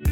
Vous 0.00 0.06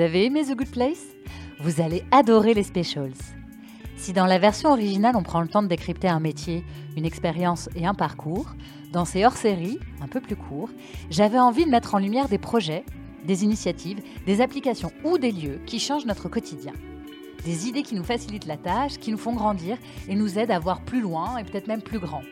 avez 0.00 0.24
aimé 0.24 0.44
The 0.44 0.56
Good 0.56 0.72
Place? 0.72 1.04
Vous 1.60 1.80
allez 1.80 2.02
adorer 2.10 2.52
les 2.52 2.64
specials. 2.64 3.12
Si 3.96 4.12
dans 4.12 4.26
la 4.26 4.40
version 4.40 4.70
originale 4.70 5.14
on 5.14 5.22
prend 5.22 5.40
le 5.40 5.46
temps 5.46 5.62
de 5.62 5.68
décrypter 5.68 6.08
un 6.08 6.18
métier, 6.18 6.64
une 6.96 7.04
expérience 7.04 7.68
et 7.76 7.86
un 7.86 7.94
parcours, 7.94 8.56
dans 8.90 9.04
ces 9.04 9.24
hors-séries, 9.24 9.78
un 10.00 10.08
peu 10.08 10.20
plus 10.20 10.34
courts, 10.34 10.70
j'avais 11.10 11.38
envie 11.38 11.64
de 11.64 11.70
mettre 11.70 11.94
en 11.94 11.98
lumière 11.98 12.28
des 12.28 12.38
projets, 12.38 12.84
des 13.24 13.44
initiatives, 13.44 14.02
des 14.26 14.40
applications 14.40 14.90
ou 15.04 15.16
des 15.16 15.30
lieux 15.30 15.60
qui 15.64 15.78
changent 15.78 16.06
notre 16.06 16.28
quotidien. 16.28 16.72
Des 17.44 17.68
idées 17.68 17.82
qui 17.82 17.94
nous 17.94 18.04
facilitent 18.04 18.46
la 18.46 18.56
tâche, 18.56 18.98
qui 18.98 19.10
nous 19.10 19.18
font 19.18 19.34
grandir 19.34 19.76
et 20.08 20.14
nous 20.14 20.38
aident 20.38 20.50
à 20.50 20.58
voir 20.58 20.80
plus 20.80 21.00
loin 21.00 21.36
et 21.36 21.44
peut-être 21.44 21.66
même 21.66 21.82
plus 21.82 21.98
grand. 21.98 22.22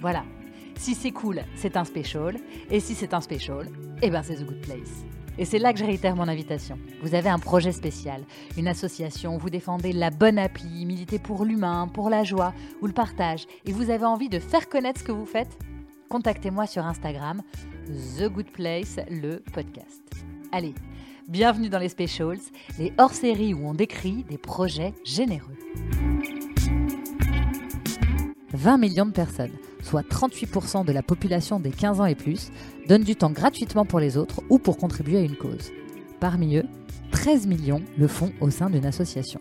Voilà. 0.00 0.24
Si 0.76 0.94
c'est 0.94 1.10
cool, 1.10 1.42
c'est 1.54 1.76
un 1.76 1.84
special. 1.84 2.36
Et 2.70 2.80
si 2.80 2.94
c'est 2.94 3.14
un 3.14 3.20
special, 3.22 3.68
eh 4.02 4.10
ben 4.10 4.22
c'est 4.22 4.36
The 4.36 4.44
Good 4.44 4.60
Place. 4.60 5.04
Et 5.38 5.44
c'est 5.44 5.58
là 5.58 5.72
que 5.72 5.78
je 5.78 5.84
réitère 5.84 6.16
mon 6.16 6.28
invitation. 6.28 6.78
Vous 7.02 7.14
avez 7.14 7.28
un 7.28 7.38
projet 7.38 7.72
spécial, 7.72 8.22
une 8.56 8.68
association, 8.68 9.36
vous 9.36 9.50
défendez 9.50 9.92
la 9.92 10.10
bonne 10.10 10.38
appli, 10.38 10.86
militez 10.86 11.18
pour 11.18 11.44
l'humain, 11.44 11.88
pour 11.88 12.08
la 12.08 12.24
joie 12.24 12.54
ou 12.80 12.86
le 12.86 12.92
partage, 12.92 13.46
et 13.66 13.72
vous 13.72 13.90
avez 13.90 14.06
envie 14.06 14.30
de 14.30 14.38
faire 14.38 14.68
connaître 14.68 15.00
ce 15.00 15.04
que 15.04 15.12
vous 15.12 15.26
faites 15.26 15.58
Contactez-moi 16.08 16.66
sur 16.66 16.86
Instagram, 16.86 17.42
The 18.18 18.28
Good 18.28 18.50
Place, 18.52 19.00
le 19.10 19.42
podcast. 19.52 20.02
Allez, 20.52 20.74
bienvenue 21.28 21.68
dans 21.68 21.80
les 21.80 21.88
Specials, 21.88 22.38
les 22.78 22.92
hors-séries 22.98 23.52
où 23.52 23.66
on 23.66 23.74
décrit 23.74 24.24
des 24.24 24.38
projets 24.38 24.94
généreux. 25.04 25.56
20 28.52 28.78
millions 28.78 29.06
de 29.06 29.12
personnes, 29.12 29.52
soit 29.82 30.08
38% 30.08 30.84
de 30.84 30.92
la 30.92 31.02
population 31.02 31.58
des 31.58 31.70
15 31.70 32.00
ans 32.00 32.06
et 32.06 32.14
plus, 32.14 32.50
donnent 32.88 33.02
du 33.02 33.16
temps 33.16 33.30
gratuitement 33.30 33.84
pour 33.84 33.98
les 33.98 34.16
autres 34.16 34.40
ou 34.50 34.58
pour 34.58 34.76
contribuer 34.76 35.18
à 35.18 35.22
une 35.22 35.36
cause. 35.36 35.72
Parmi 36.20 36.56
eux, 36.56 36.66
13 37.10 37.46
millions 37.46 37.82
le 37.98 38.06
font 38.06 38.32
au 38.40 38.50
sein 38.50 38.70
d'une 38.70 38.86
association. 38.86 39.40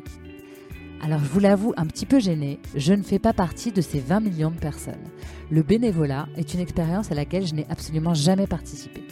Alors 1.01 1.19
je 1.19 1.29
vous 1.29 1.39
l'avoue 1.39 1.73
un 1.77 1.85
petit 1.85 2.07
peu 2.07 2.19
gêné, 2.19 2.59
je 2.75 2.93
ne 2.93 3.03
fais 3.03 3.19
pas 3.19 3.33
partie 3.33 3.71
de 3.71 3.81
ces 3.81 3.99
20 3.99 4.21
millions 4.21 4.51
de 4.51 4.59
personnes. 4.59 5.03
Le 5.51 5.61
bénévolat 5.61 6.27
est 6.35 6.55
une 6.55 6.61
expérience 6.61 7.11
à 7.11 7.15
laquelle 7.15 7.45
je 7.45 7.53
n'ai 7.53 7.67
absolument 7.69 8.15
jamais 8.15 8.47
participé. 8.47 9.03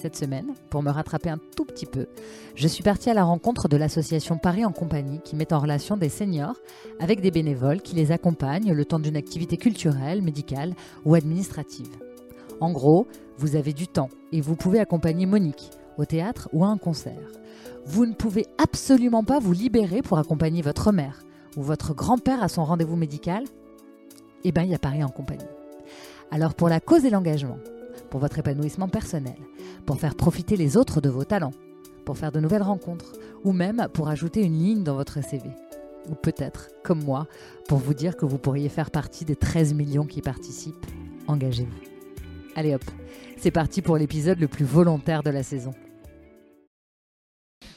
Cette 0.00 0.16
semaine, 0.16 0.54
pour 0.70 0.82
me 0.82 0.90
rattraper 0.90 1.28
un 1.28 1.36
tout 1.54 1.66
petit 1.66 1.84
peu, 1.84 2.06
je 2.54 2.66
suis 2.66 2.82
partie 2.82 3.10
à 3.10 3.14
la 3.14 3.22
rencontre 3.22 3.68
de 3.68 3.76
l'association 3.76 4.38
Paris 4.38 4.64
en 4.64 4.72
compagnie 4.72 5.20
qui 5.22 5.36
met 5.36 5.52
en 5.52 5.58
relation 5.58 5.98
des 5.98 6.08
seniors 6.08 6.56
avec 7.00 7.20
des 7.20 7.30
bénévoles 7.30 7.82
qui 7.82 7.96
les 7.96 8.10
accompagnent 8.10 8.72
le 8.72 8.84
temps 8.86 8.98
d'une 8.98 9.18
activité 9.18 9.58
culturelle, 9.58 10.22
médicale 10.22 10.72
ou 11.04 11.16
administrative. 11.16 11.98
En 12.62 12.72
gros, 12.72 13.08
vous 13.36 13.56
avez 13.56 13.74
du 13.74 13.88
temps 13.88 14.08
et 14.32 14.40
vous 14.40 14.56
pouvez 14.56 14.80
accompagner 14.80 15.26
Monique 15.26 15.68
au 15.98 16.06
théâtre 16.06 16.48
ou 16.54 16.64
à 16.64 16.68
un 16.68 16.78
concert. 16.78 17.28
Vous 17.84 18.06
ne 18.06 18.14
pouvez 18.14 18.46
absolument 18.56 19.22
pas 19.22 19.38
vous 19.38 19.52
libérer 19.52 20.00
pour 20.00 20.16
accompagner 20.16 20.62
votre 20.62 20.92
mère 20.92 21.24
ou 21.58 21.62
votre 21.62 21.92
grand-père 21.92 22.42
à 22.42 22.48
son 22.48 22.64
rendez-vous 22.64 22.96
médical? 22.96 23.44
Eh 24.44 24.52
bien, 24.52 24.62
il 24.62 24.70
y 24.70 24.74
a 24.74 24.78
Paris 24.78 25.04
en 25.04 25.10
compagnie. 25.10 25.44
Alors 26.30 26.54
pour 26.54 26.70
la 26.70 26.80
cause 26.80 27.04
et 27.04 27.10
l'engagement, 27.10 27.58
pour 28.10 28.20
votre 28.20 28.38
épanouissement 28.38 28.88
personnel, 28.88 29.36
pour 29.86 29.98
faire 29.98 30.14
profiter 30.14 30.56
les 30.56 30.76
autres 30.76 31.00
de 31.00 31.08
vos 31.08 31.24
talents, 31.24 31.54
pour 32.04 32.18
faire 32.18 32.32
de 32.32 32.40
nouvelles 32.40 32.62
rencontres, 32.62 33.12
ou 33.44 33.52
même 33.52 33.88
pour 33.92 34.08
ajouter 34.08 34.42
une 34.42 34.58
ligne 34.58 34.82
dans 34.82 34.96
votre 34.96 35.22
CV. 35.22 35.48
Ou 36.08 36.14
peut-être, 36.14 36.68
comme 36.82 37.04
moi, 37.04 37.26
pour 37.68 37.78
vous 37.78 37.94
dire 37.94 38.16
que 38.16 38.26
vous 38.26 38.38
pourriez 38.38 38.68
faire 38.68 38.90
partie 38.90 39.24
des 39.24 39.36
13 39.36 39.74
millions 39.74 40.06
qui 40.06 40.22
participent. 40.22 40.86
Engagez-vous. 41.26 41.90
Allez 42.56 42.74
hop, 42.74 42.84
c'est 43.36 43.50
parti 43.50 43.80
pour 43.80 43.96
l'épisode 43.96 44.40
le 44.40 44.48
plus 44.48 44.64
volontaire 44.64 45.22
de 45.22 45.30
la 45.30 45.42
saison. 45.42 45.72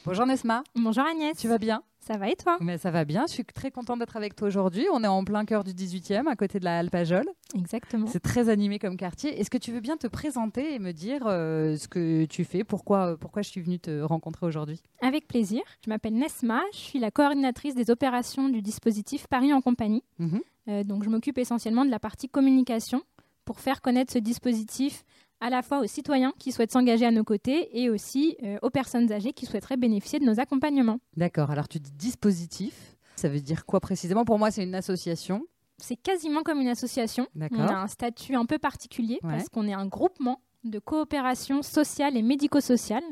Bonjour 0.04 0.26
Nesma. 0.26 0.64
Bonjour 0.74 1.04
Agnès. 1.04 1.36
Tu 1.36 1.48
vas 1.48 1.58
bien? 1.58 1.82
Ça 2.04 2.18
va 2.18 2.28
et 2.28 2.36
toi? 2.36 2.58
Mais 2.60 2.76
ça 2.76 2.90
va 2.90 3.06
bien, 3.06 3.24
je 3.26 3.32
suis 3.32 3.44
très 3.46 3.70
contente 3.70 3.98
d'être 3.98 4.18
avec 4.18 4.36
toi 4.36 4.46
aujourd'hui. 4.46 4.86
On 4.92 5.02
est 5.02 5.08
en 5.08 5.24
plein 5.24 5.46
cœur 5.46 5.64
du 5.64 5.72
18e, 5.72 6.26
à 6.28 6.36
côté 6.36 6.58
de 6.58 6.64
la 6.64 6.78
Alpajole. 6.78 7.24
Exactement. 7.54 8.06
C'est 8.08 8.20
très 8.20 8.50
animé 8.50 8.78
comme 8.78 8.98
quartier. 8.98 9.40
Est-ce 9.40 9.48
que 9.48 9.56
tu 9.56 9.72
veux 9.72 9.80
bien 9.80 9.96
te 9.96 10.06
présenter 10.06 10.74
et 10.74 10.78
me 10.78 10.92
dire 10.92 11.22
euh, 11.26 11.78
ce 11.78 11.88
que 11.88 12.26
tu 12.26 12.44
fais 12.44 12.62
pourquoi, 12.62 13.16
pourquoi 13.16 13.40
je 13.40 13.48
suis 13.48 13.62
venue 13.62 13.78
te 13.78 14.02
rencontrer 14.02 14.44
aujourd'hui? 14.44 14.82
Avec 15.00 15.26
plaisir. 15.26 15.62
Je 15.82 15.88
m'appelle 15.88 16.12
Nesma, 16.12 16.60
je 16.74 16.78
suis 16.78 16.98
la 16.98 17.10
coordinatrice 17.10 17.74
des 17.74 17.88
opérations 17.88 18.50
du 18.50 18.60
dispositif 18.60 19.26
Paris 19.26 19.54
en 19.54 19.62
compagnie. 19.62 20.02
Mhm. 20.18 20.40
Euh, 20.68 20.84
donc 20.84 21.04
je 21.04 21.08
m'occupe 21.08 21.38
essentiellement 21.38 21.86
de 21.86 21.90
la 21.90 21.98
partie 21.98 22.28
communication 22.28 23.02
pour 23.46 23.60
faire 23.60 23.80
connaître 23.80 24.12
ce 24.12 24.18
dispositif 24.18 25.04
à 25.44 25.50
la 25.50 25.60
fois 25.60 25.80
aux 25.80 25.86
citoyens 25.86 26.32
qui 26.38 26.52
souhaitent 26.52 26.72
s'engager 26.72 27.04
à 27.04 27.10
nos 27.10 27.22
côtés 27.22 27.78
et 27.78 27.90
aussi 27.90 28.36
euh, 28.42 28.56
aux 28.62 28.70
personnes 28.70 29.12
âgées 29.12 29.34
qui 29.34 29.44
souhaiteraient 29.44 29.76
bénéficier 29.76 30.18
de 30.18 30.24
nos 30.24 30.40
accompagnements. 30.40 31.00
D'accord, 31.18 31.50
alors 31.50 31.68
tu 31.68 31.78
dis 31.78 31.92
dispositif. 31.92 32.96
Ça 33.16 33.28
veut 33.28 33.40
dire 33.40 33.66
quoi 33.66 33.78
précisément? 33.80 34.24
Pour 34.24 34.38
moi, 34.38 34.50
c'est 34.50 34.62
une 34.64 34.74
association. 34.74 35.46
C'est 35.76 35.96
quasiment 35.96 36.42
comme 36.42 36.60
une 36.62 36.68
association. 36.68 37.28
On 37.38 37.60
a 37.60 37.74
un 37.74 37.88
statut 37.88 38.34
un 38.36 38.46
peu 38.46 38.58
particulier 38.58 39.18
Ouais. 39.22 39.32
parce 39.32 39.48
qu'on 39.50 39.68
est 39.68 39.74
un 39.74 39.86
groupement 39.86 40.40
de 40.64 40.78
coopération 40.78 41.60
sociale 41.62 42.16
et 42.16 42.22
médico-sociale. 42.22 43.04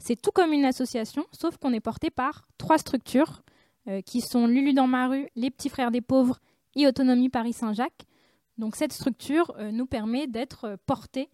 C'est 0.00 0.20
tout 0.20 0.32
comme 0.32 0.52
une 0.52 0.64
association, 0.64 1.24
sauf 1.30 1.56
qu'on 1.56 1.72
est 1.72 1.80
porté 1.80 2.10
par 2.10 2.48
trois 2.58 2.78
structures 2.78 3.42
euh, 3.88 4.00
qui 4.02 4.22
sont 4.22 4.48
Lulu 4.48 4.72
dans 4.74 4.88
ma 4.88 5.06
rue, 5.06 5.28
Les 5.36 5.50
Petits 5.52 5.68
Frères 5.68 5.92
des 5.92 6.00
Pauvres 6.00 6.40
et 6.74 6.88
Autonomie 6.88 7.28
Paris 7.28 7.52
Saint-Jacques. 7.52 8.06
Donc 8.58 8.74
cette 8.74 8.92
structure 8.92 9.54
euh, 9.58 9.70
nous 9.70 9.86
permet 9.86 10.26
d'être 10.26 10.76
portés 10.86 11.28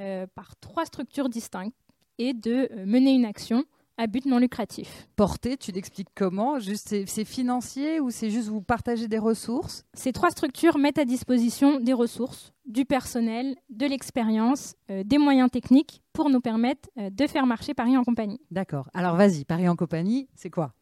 euh, 0.00 0.26
par 0.34 0.56
trois 0.56 0.84
structures 0.84 1.28
distinctes 1.28 1.76
et 2.18 2.32
de 2.32 2.68
euh, 2.72 2.86
mener 2.86 3.12
une 3.14 3.24
action 3.24 3.64
à 3.98 4.06
but 4.06 4.26
non 4.26 4.38
lucratif. 4.38 5.08
Porter, 5.16 5.56
tu 5.56 5.72
l'expliques 5.72 6.08
comment? 6.14 6.58
Juste, 6.58 6.94
c'est, 7.06 7.24
financier 7.24 8.00
ou 8.00 8.10
c'est 8.10 8.30
juste 8.30 8.48
vous 8.48 8.60
partagez 8.60 9.08
des 9.08 9.18
ressources? 9.18 9.84
Ces 9.94 10.12
trois 10.12 10.30
structures 10.30 10.78
mettent 10.78 10.98
à 10.98 11.04
disposition 11.04 11.80
des 11.80 11.92
ressources, 11.92 12.52
du 12.66 12.84
personnel, 12.84 13.56
de 13.70 13.86
l'expérience, 13.86 14.74
euh, 14.90 15.02
des 15.04 15.18
moyens 15.18 15.50
techniques 15.50 16.02
pour 16.12 16.28
nous 16.30 16.40
permettre 16.40 16.88
euh, 16.98 17.10
de 17.10 17.26
faire 17.26 17.46
marcher 17.46 17.74
Paris 17.74 17.96
en 17.96 18.04
compagnie. 18.04 18.40
D'accord. 18.50 18.88
Alors 18.92 19.16
vas-y, 19.16 19.44
Paris 19.44 19.68
en 19.68 19.76
compagnie, 19.76 20.28
c'est 20.34 20.50
quoi? 20.50 20.72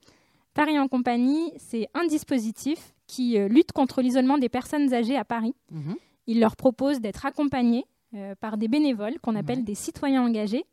Paris 0.52 0.78
en 0.78 0.88
compagnie, 0.88 1.52
c'est 1.56 1.88
un 1.94 2.06
dispositif 2.06 2.94
qui 3.06 3.38
euh, 3.38 3.48
lutte 3.48 3.72
contre 3.72 4.02
l'isolement 4.02 4.38
des 4.38 4.48
personnes 4.48 4.92
âgées 4.92 5.16
à 5.16 5.24
Paris. 5.24 5.54
Mhm. 5.70 5.96
Il 6.26 6.40
leur 6.40 6.56
propose 6.56 7.00
d'être 7.00 7.26
accompagnés 7.26 7.84
euh, 8.14 8.34
par 8.40 8.56
des 8.56 8.68
bénévoles 8.68 9.18
qu'on 9.20 9.34
appelle 9.36 9.58
Ouais. 9.58 9.64
des 9.64 9.74
citoyens 9.74 10.22
engagés 10.24 10.64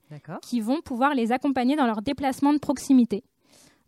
qui 0.41 0.61
vont 0.61 0.81
pouvoir 0.81 1.13
les 1.15 1.31
accompagner 1.31 1.75
dans 1.75 1.85
leurs 1.87 2.01
déplacements 2.01 2.53
de 2.53 2.59
proximité. 2.59 3.23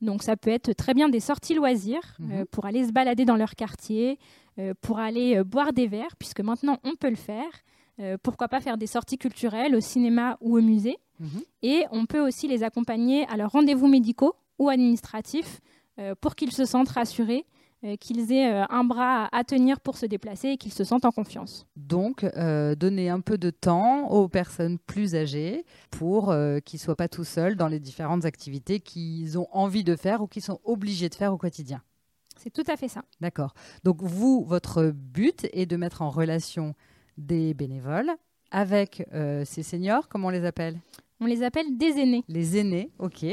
Donc 0.02 0.24
ça 0.24 0.36
peut 0.36 0.50
être 0.50 0.74
très 0.74 0.94
bien 0.94 1.08
des 1.09 1.19
sorties 1.19 1.53
loisirs 1.53 2.16
Mhm. 2.19 2.31
euh, 2.31 2.46
pour 2.52 2.66
aller 2.66 2.86
se 2.86 2.92
balader 2.92 3.25
dans 3.25 3.36
leur 3.38 3.56
quartier, 3.56 4.19
euh, 4.59 4.74
pour 4.81 5.00
aller 5.00 5.42
boire 5.44 5.72
des 5.74 5.88
verres, 5.88 6.16
puisque 6.18 6.42
maintenant 6.42 6.78
on 6.84 6.96
peut 6.96 7.09
le 7.09 7.16
faire. 7.16 7.52
Pourquoi 8.24 8.47
pas 8.47 8.59
faire 8.59 8.75
des 8.80 8.88
sorties 8.88 9.19
culturelles 9.19 9.75
au 9.75 9.80
cinéma 9.80 10.36
ou 10.42 10.58
au 10.58 10.62
musée. 10.62 10.97
Mhm. 11.19 11.42
Et 11.62 11.84
on 11.92 12.08
peut 12.08 12.22
aussi 12.28 12.47
les 12.47 12.63
accompagner 12.63 13.28
à 13.28 13.38
leurs 13.38 13.52
rendez-vous 13.52 13.88
médicaux 13.88 14.34
ou 14.58 14.68
administratifs 14.69 15.62
pour 16.19 16.34
qu'ils 16.36 16.52
se 16.52 16.66
sentent 16.66 16.90
rassurés, 16.90 17.46
qu'ils 18.00 18.32
aient 18.32 18.54
euh, 18.54 18.66
un 18.70 18.84
bras 18.84 19.28
à 19.32 19.44
tenir 19.44 19.80
pour 19.80 19.98
se 19.98 20.06
déplacer 20.06 20.50
et 20.50 20.58
qu'ils 20.58 20.74
se 20.74 20.84
sentent 20.84 21.06
en 21.06 21.12
confiance. 21.12 21.66
Donc, 21.76 22.24
euh, 22.24 22.76
donner 22.76 23.10
un 23.10 23.20
peu 23.20 23.38
de 23.38 23.50
temps 23.50 24.08
aux 24.10 24.28
personnes 24.28 24.80
plus 24.80 25.16
âgées 25.16 25.66
pour 25.92 26.32
euh, 26.32 26.60
qu'ils 26.60 26.78
ne 26.78 26.84
soient 26.84 26.96
pas 26.96 27.08
tout 27.08 27.24
seuls 27.24 27.56
dans 27.56 27.68
les 27.68 27.80
différentes 27.80 28.26
activités 28.26 28.80
qu'ils 28.80 29.38
ont 29.38 29.48
envie 29.52 29.84
de 29.84 29.96
faire 29.96 30.22
ou 30.22 30.28
qu'ils 30.28 30.44
sont 30.44 30.60
obligés 30.64 31.10
de 31.10 31.16
faire 31.16 31.34
au 31.34 31.38
quotidien. 31.38 31.82
C'est 32.38 32.52
tout 32.52 32.64
à 32.68 32.78
fait 32.78 32.88
ça. 32.88 33.04
D'accord. 33.22 33.54
Donc, 33.84 34.02
vous, 34.02 34.44
votre 34.44 34.92
but 34.92 35.48
est 35.54 35.66
de 35.66 35.75
mettre 35.75 36.02
en 36.02 36.10
relation 36.10 36.74
des 37.18 37.54
bénévoles 37.54 38.12
avec 38.54 39.06
euh, 39.13 39.44
ces 39.46 39.63
seniors, 39.63 40.07
comment 40.07 40.28
on 40.28 40.31
les 40.31 40.46
appelle? 40.46 40.80
On 41.19 41.25
les 41.25 41.44
appelle 41.44 41.77
des 41.77 41.98
aînés. 42.00 42.24
Les 42.27 42.57
aînés, 42.57 42.89
ok. 43.00 43.25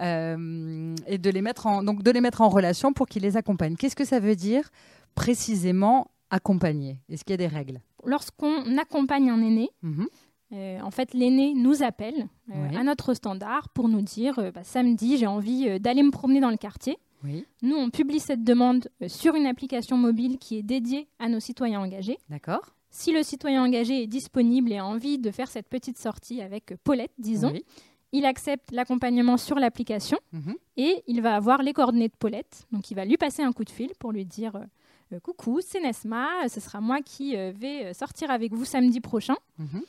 Euh, 0.00 0.94
et 1.06 1.18
de 1.18 1.30
les, 1.30 1.42
mettre 1.42 1.66
en, 1.66 1.82
donc 1.82 2.02
de 2.02 2.10
les 2.10 2.20
mettre 2.20 2.40
en 2.40 2.48
relation 2.48 2.92
pour 2.92 3.06
qu'ils 3.08 3.22
les 3.22 3.36
accompagnent. 3.36 3.76
Qu'est-ce 3.76 3.96
que 3.96 4.04
ça 4.04 4.20
veut 4.20 4.36
dire 4.36 4.70
précisément 5.14 6.10
accompagner? 6.30 6.98
Est-ce 7.08 7.24
qu'il 7.24 7.32
y 7.32 7.34
a 7.34 7.36
des 7.36 7.46
règles? 7.46 7.80
Lorsqu'on 8.04 8.76
accompagne 8.78 9.30
un 9.30 9.40
aîné, 9.42 9.70
Mhm. 9.82 10.06
Euh, 10.54 10.80
en 10.82 10.90
fait, 10.90 11.14
l'aîné 11.14 11.54
nous 11.54 11.82
appelle 11.82 12.28
euh, 12.54 12.76
à 12.76 12.84
notre 12.84 13.14
standard 13.14 13.70
pour 13.70 13.88
nous 13.88 14.02
dire 14.02 14.38
euh, 14.38 14.50
bah, 14.50 14.60
samedi, 14.64 15.16
j'ai 15.16 15.26
envie 15.26 15.80
d'aller 15.80 16.02
me 16.02 16.10
promener 16.10 16.40
dans 16.40 16.50
le 16.50 16.58
quartier. 16.58 16.98
Oui, 17.24 17.46
Nous, 17.62 17.74
on 17.74 17.88
publie 17.88 18.20
cette 18.20 18.44
demande 18.44 18.88
sur 19.06 19.34
une 19.34 19.46
application 19.46 19.96
mobile 19.96 20.36
qui 20.38 20.58
est 20.58 20.62
dédiée 20.62 21.08
à 21.18 21.30
nos 21.30 21.40
citoyens 21.40 21.80
engagés. 21.80 22.18
d'accord. 22.28 22.74
Si 22.94 23.10
le 23.10 23.22
citoyen 23.22 23.64
engagé 23.64 24.02
est 24.02 24.06
disponible 24.06 24.70
et 24.70 24.76
a 24.78 24.84
envie 24.84 25.18
de 25.18 25.30
faire 25.30 25.50
cette 25.50 25.66
petite 25.68 25.96
sortie 25.98 26.42
avec 26.42 26.72
euh, 26.72 26.76
Paulette, 26.84 27.12
disons, 27.18 27.50
Oui. 27.52 27.64
il 28.12 28.26
accepte 28.26 28.70
l'accompagnement 28.70 29.38
sur 29.38 29.58
l'application 29.58 30.18
Mhm. 30.32 30.54
et 30.76 31.02
il 31.06 31.22
va 31.22 31.34
avoir 31.34 31.62
les 31.62 31.72
coordonnées 31.72 32.08
de 32.08 32.16
Paulette. 32.18 32.66
Donc 32.70 32.90
il 32.90 32.94
va 32.94 33.06
lui 33.06 33.16
passer 33.16 33.42
un 33.42 33.52
coup 33.52 33.64
de 33.64 33.70
fil 33.70 33.92
pour 33.98 34.12
lui 34.12 34.26
dire 34.26 34.56
euh, 34.56 34.64
euh, 35.14 35.20
Coucou, 35.20 35.60
c'est 35.62 35.80
Nesma, 35.80 36.26
ce 36.48 36.60
sera 36.60 36.82
moi 36.82 37.00
qui 37.00 37.34
euh, 37.36 37.50
vais 37.56 37.86
euh, 37.86 37.92
sortir 37.94 38.30
avec 38.30 38.52
vous 38.52 38.66
samedi 38.66 39.00
prochain. 39.00 39.36
Mhm. 39.58 39.82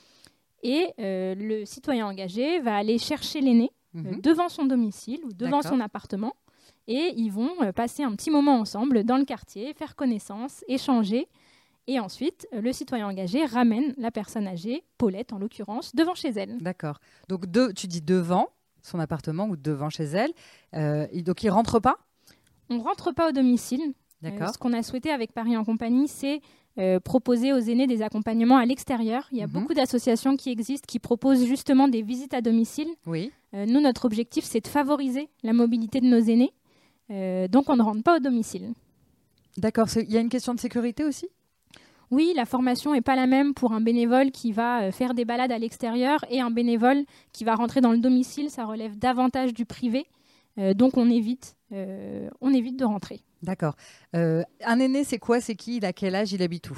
Et 0.64 0.88
euh, 1.00 1.36
le 1.36 1.66
citoyen 1.66 2.08
engagé 2.08 2.62
va 2.62 2.78
aller 2.78 2.98
chercher 2.98 3.42
l'aîné 3.42 3.70
euh, 3.96 4.00
Mhm. 4.00 4.22
devant 4.22 4.48
son 4.48 4.64
domicile 4.66 5.20
ou 5.26 5.34
devant 5.34 5.62
son 5.62 5.80
appartement. 5.82 6.34
Et 6.88 7.14
ils 7.18 7.30
vont 7.32 7.52
euh, 7.62 7.72
passer 7.74 8.04
un 8.04 8.14
petit 8.16 8.32
moment 8.32 8.56
ensemble 8.60 9.04
dans 9.04 9.18
le 9.18 9.26
quartier, 9.26 9.74
faire 9.74 9.96
connaissance, 9.98 10.64
échanger. 10.70 11.28
Et 11.88 12.00
ensuite, 12.00 12.48
euh, 12.54 12.62
le 12.62 12.72
citoyen 12.72 13.08
engagé 13.08 13.46
ramène 13.46 13.94
la 13.98 14.10
personne 14.12 14.48
âgée, 14.48 14.84
Paulette 14.98 15.34
en 15.34 15.38
l'occurrence, 15.40 15.94
devant 15.96 16.16
chez 16.16 16.30
elle. 16.30 16.58
D'accord. 16.60 17.00
Donc 17.28 17.46
de- 17.46 17.72
tu 17.76 17.88
dis 17.88 18.02
devant 18.02 18.48
son 18.82 19.00
appartement 19.00 19.48
ou 19.48 19.56
devant 19.58 19.90
chez 19.90 20.04
elle. 20.06 20.32
Euh, 20.76 21.08
il- 21.14 21.24
donc 21.24 21.44
il 21.44 21.50
rentre 21.50 21.80
pas? 21.80 21.98
On 22.70 22.80
rentre 22.80 23.12
pas 23.14 23.30
au 23.30 23.32
domicile. 23.34 23.82
Euh, 24.24 24.30
D'accord. 24.30 24.54
ce 24.54 24.58
qu'on 24.58 24.72
a 24.72 24.82
souhaité 24.84 25.10
avec 25.12 25.34
Paris 25.34 25.58
en 25.58 25.66
compagnie, 25.66 26.08
c'est 26.08 26.42
euh, 26.80 27.00
proposer 27.00 27.54
aux 27.54 27.60
aînés 27.60 27.86
des 27.86 28.02
accompagnements 28.02 28.58
à 28.58 28.66
l'extérieur. 28.66 29.28
Il 29.32 29.38
y 29.38 29.44
a 29.44 29.48
Mhm. 29.48 29.54
beaucoup 29.54 29.74
d'associations 29.76 30.36
qui 30.38 30.50
existent 30.50 30.86
qui 30.88 30.98
proposent 30.98 31.46
justement 31.46 31.88
des 31.88 32.02
visites 32.02 32.34
à 32.34 32.42
domicile. 32.42 32.88
Oui. 33.06 33.32
Nous, 33.54 33.80
notre 33.80 34.06
objectif, 34.06 34.44
c'est 34.44 34.62
de 34.62 34.68
favoriser 34.68 35.30
la 35.44 35.54
mobilité 35.54 36.02
de 36.02 36.08
nos 36.08 36.18
aînés. 36.20 36.52
Donc, 37.50 37.70
on 37.70 37.76
ne 37.76 37.84
rentre 37.84 38.02
pas 38.02 38.16
au 38.18 38.20
domicile. 38.20 38.74
D'accord. 39.58 39.88
Il 39.98 40.12
y 40.12 40.18
a 40.18 40.20
une 40.22 40.30
question 40.30 40.56
de 40.56 40.60
sécurité 40.60 41.04
aussi? 41.04 41.28
Oui, 42.14 42.32
la 42.36 42.46
formation 42.46 42.94
n'est 42.94 43.02
pas 43.02 43.16
la 43.16 43.26
même 43.26 43.56
pour 43.56 43.72
un 43.74 43.82
bénévole 43.82 44.30
qui 44.30 44.52
va 44.52 44.84
euh, 44.84 44.92
faire 44.92 45.16
des 45.16 45.26
balades 45.26 45.52
à 45.52 45.58
l'extérieur 45.58 46.24
et 46.30 46.42
un 46.42 46.52
bénévole 46.52 47.06
qui 47.32 47.44
va 47.44 47.56
rentrer 47.56 47.82
dans 47.82 47.92
le 47.92 47.98
domicile. 47.98 48.52
Ça 48.52 48.66
relève 48.66 49.00
davantage 49.00 49.52
du 49.52 49.66
privé. 49.66 50.06
Euh, 50.60 50.76
donc, 50.76 50.96
on 50.96 51.10
évite, 51.10 51.56
euh, 51.72 52.30
on 52.40 52.54
évite 52.54 52.78
de 52.78 52.86
rentrer. 52.86 53.22
D'accord. 53.42 53.76
Euh, 54.16 54.44
un 54.64 54.80
aîné, 54.80 55.04
c'est 55.04 55.18
quoi? 55.18 55.42
C'est 55.42 55.56
qui? 55.56 55.78
Il 55.78 55.86
a 55.86 55.92
quel 55.92 56.14
âge? 56.14 56.32
Il 56.34 56.44
habite 56.44 56.70
où? 56.70 56.78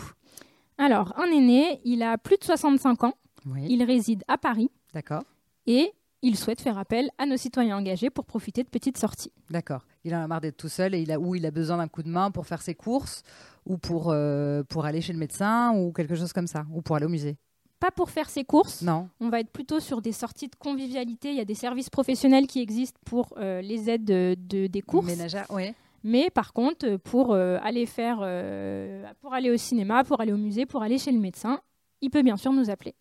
Alors, 0.78 1.14
un 1.20 1.30
aîné, 1.30 1.82
il 1.84 2.02
a 2.02 2.18
plus 2.18 2.38
de 2.38 2.44
65 2.46 3.04
ans. 3.04 3.14
Oui. 3.46 3.66
Il 3.68 3.84
réside 3.84 4.24
à 4.30 4.38
Paris 4.38 4.72
D'accord. 4.94 5.24
et 5.68 5.92
il 6.22 6.38
souhaite 6.38 6.62
faire 6.62 6.78
appel 6.78 7.10
à 7.18 7.26
nos 7.26 7.38
citoyens 7.38 7.78
engagés 7.78 8.10
pour 8.10 8.26
profiter 8.26 8.64
de 8.64 8.70
petites 8.70 8.98
sorties. 8.98 9.32
D'accord. 9.50 9.86
Il 10.04 10.14
en 10.16 10.22
a 10.24 10.28
marre 10.28 10.42
d'être 10.42 10.58
tout 10.58 10.70
seul 10.70 10.96
et 10.96 11.02
il 11.02 11.12
a 11.12 11.20
ou 11.20 11.36
il 11.36 11.46
a 11.46 11.52
besoin 11.52 11.78
d'un 11.78 11.88
coup 11.88 12.04
de 12.04 12.10
main 12.10 12.32
pour 12.32 12.46
faire 12.48 12.62
ses 12.62 12.74
courses 12.76 13.22
ou 13.66 13.78
pour 13.78 14.10
euh, 14.12 14.64
pour 14.64 14.86
aller 14.86 15.02
chez 15.02 15.14
le 15.14 15.20
médecin 15.20 15.74
ou 15.76 15.92
quelque 15.92 16.16
chose 16.16 16.34
comme 16.34 16.48
ça 16.48 16.66
ou 16.74 16.82
pour 16.82 16.96
aller 16.96 17.06
au 17.06 17.10
musée. 17.10 17.38
Pas 17.80 17.92
pour 17.92 18.10
faire 18.10 18.30
ses 18.30 18.44
courses, 18.46 18.82
Non. 18.82 19.10
on 19.20 19.30
va 19.30 19.42
être 19.42 19.52
plutôt 19.52 19.80
sur 19.80 20.02
des 20.02 20.14
sorties 20.14 20.48
de 20.48 20.56
convivialité. 20.56 21.30
Il 21.32 21.36
y 21.38 21.42
a 21.42 21.46
des 21.46 21.54
services 21.56 21.90
professionnels 21.90 22.48
qui 22.48 22.62
existent 22.62 23.00
pour 23.06 23.34
euh, 23.38 23.62
les 23.62 23.90
aides 23.90 24.06
de, 24.06 24.36
de- 24.40 24.68
des 24.68 24.82
courses. 24.82 25.06
Ménagère. 25.08 25.46
Oui. 25.50 25.74
Mais 26.04 26.30
par 26.30 26.54
contre, 26.54 26.88
euh, 26.88 26.98
pour 26.98 27.34
euh, 27.34 27.58
aller 27.62 27.86
faire, 27.86 28.20
euh, 28.22 29.04
pour 29.20 29.34
aller 29.34 29.52
au 29.52 29.58
cinéma, 29.58 30.04
pour 30.06 30.22
aller 30.22 30.32
au 30.32 30.38
musée, 30.38 30.66
pour 30.66 30.84
aller 30.84 30.98
chez 30.98 31.12
le 31.12 31.20
médecin, 31.20 31.60
il 32.02 32.10
peut 32.10 32.22
bien 32.24 32.38
sûr 32.38 32.54
nous 32.54 32.70
appeler. 32.70 32.96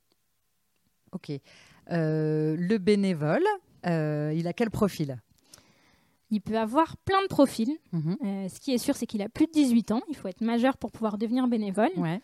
Ok. 1.12 1.31
Euh, 1.90 2.56
le 2.58 2.78
bénévole, 2.78 3.44
euh, 3.86 4.32
il 4.34 4.46
a 4.46 4.52
quel 4.52 4.70
profil? 4.70 5.19
Il 6.31 6.40
peut 6.40 6.58
avoir 6.58 6.96
plein 6.96 7.22
de 7.22 7.28
profils. 7.28 7.76
Mhm. 7.92 8.16
Euh, 8.25 8.48
ce 8.48 8.58
qui 8.58 8.72
est 8.72 8.78
sûr, 8.78 8.96
c'est 8.96 9.06
qu'il 9.06 9.22
a 9.22 9.28
plus 9.28 9.46
de 9.46 9.52
18 9.52 9.92
ans. 9.92 10.02
Il 10.08 10.16
faut 10.16 10.28
être 10.28 10.40
majeur 10.40 10.76
pour 10.76 10.90
pouvoir 10.90 11.19
devenir 11.19 11.46
bénévole. 11.46 11.90
Ouais. 11.96 12.20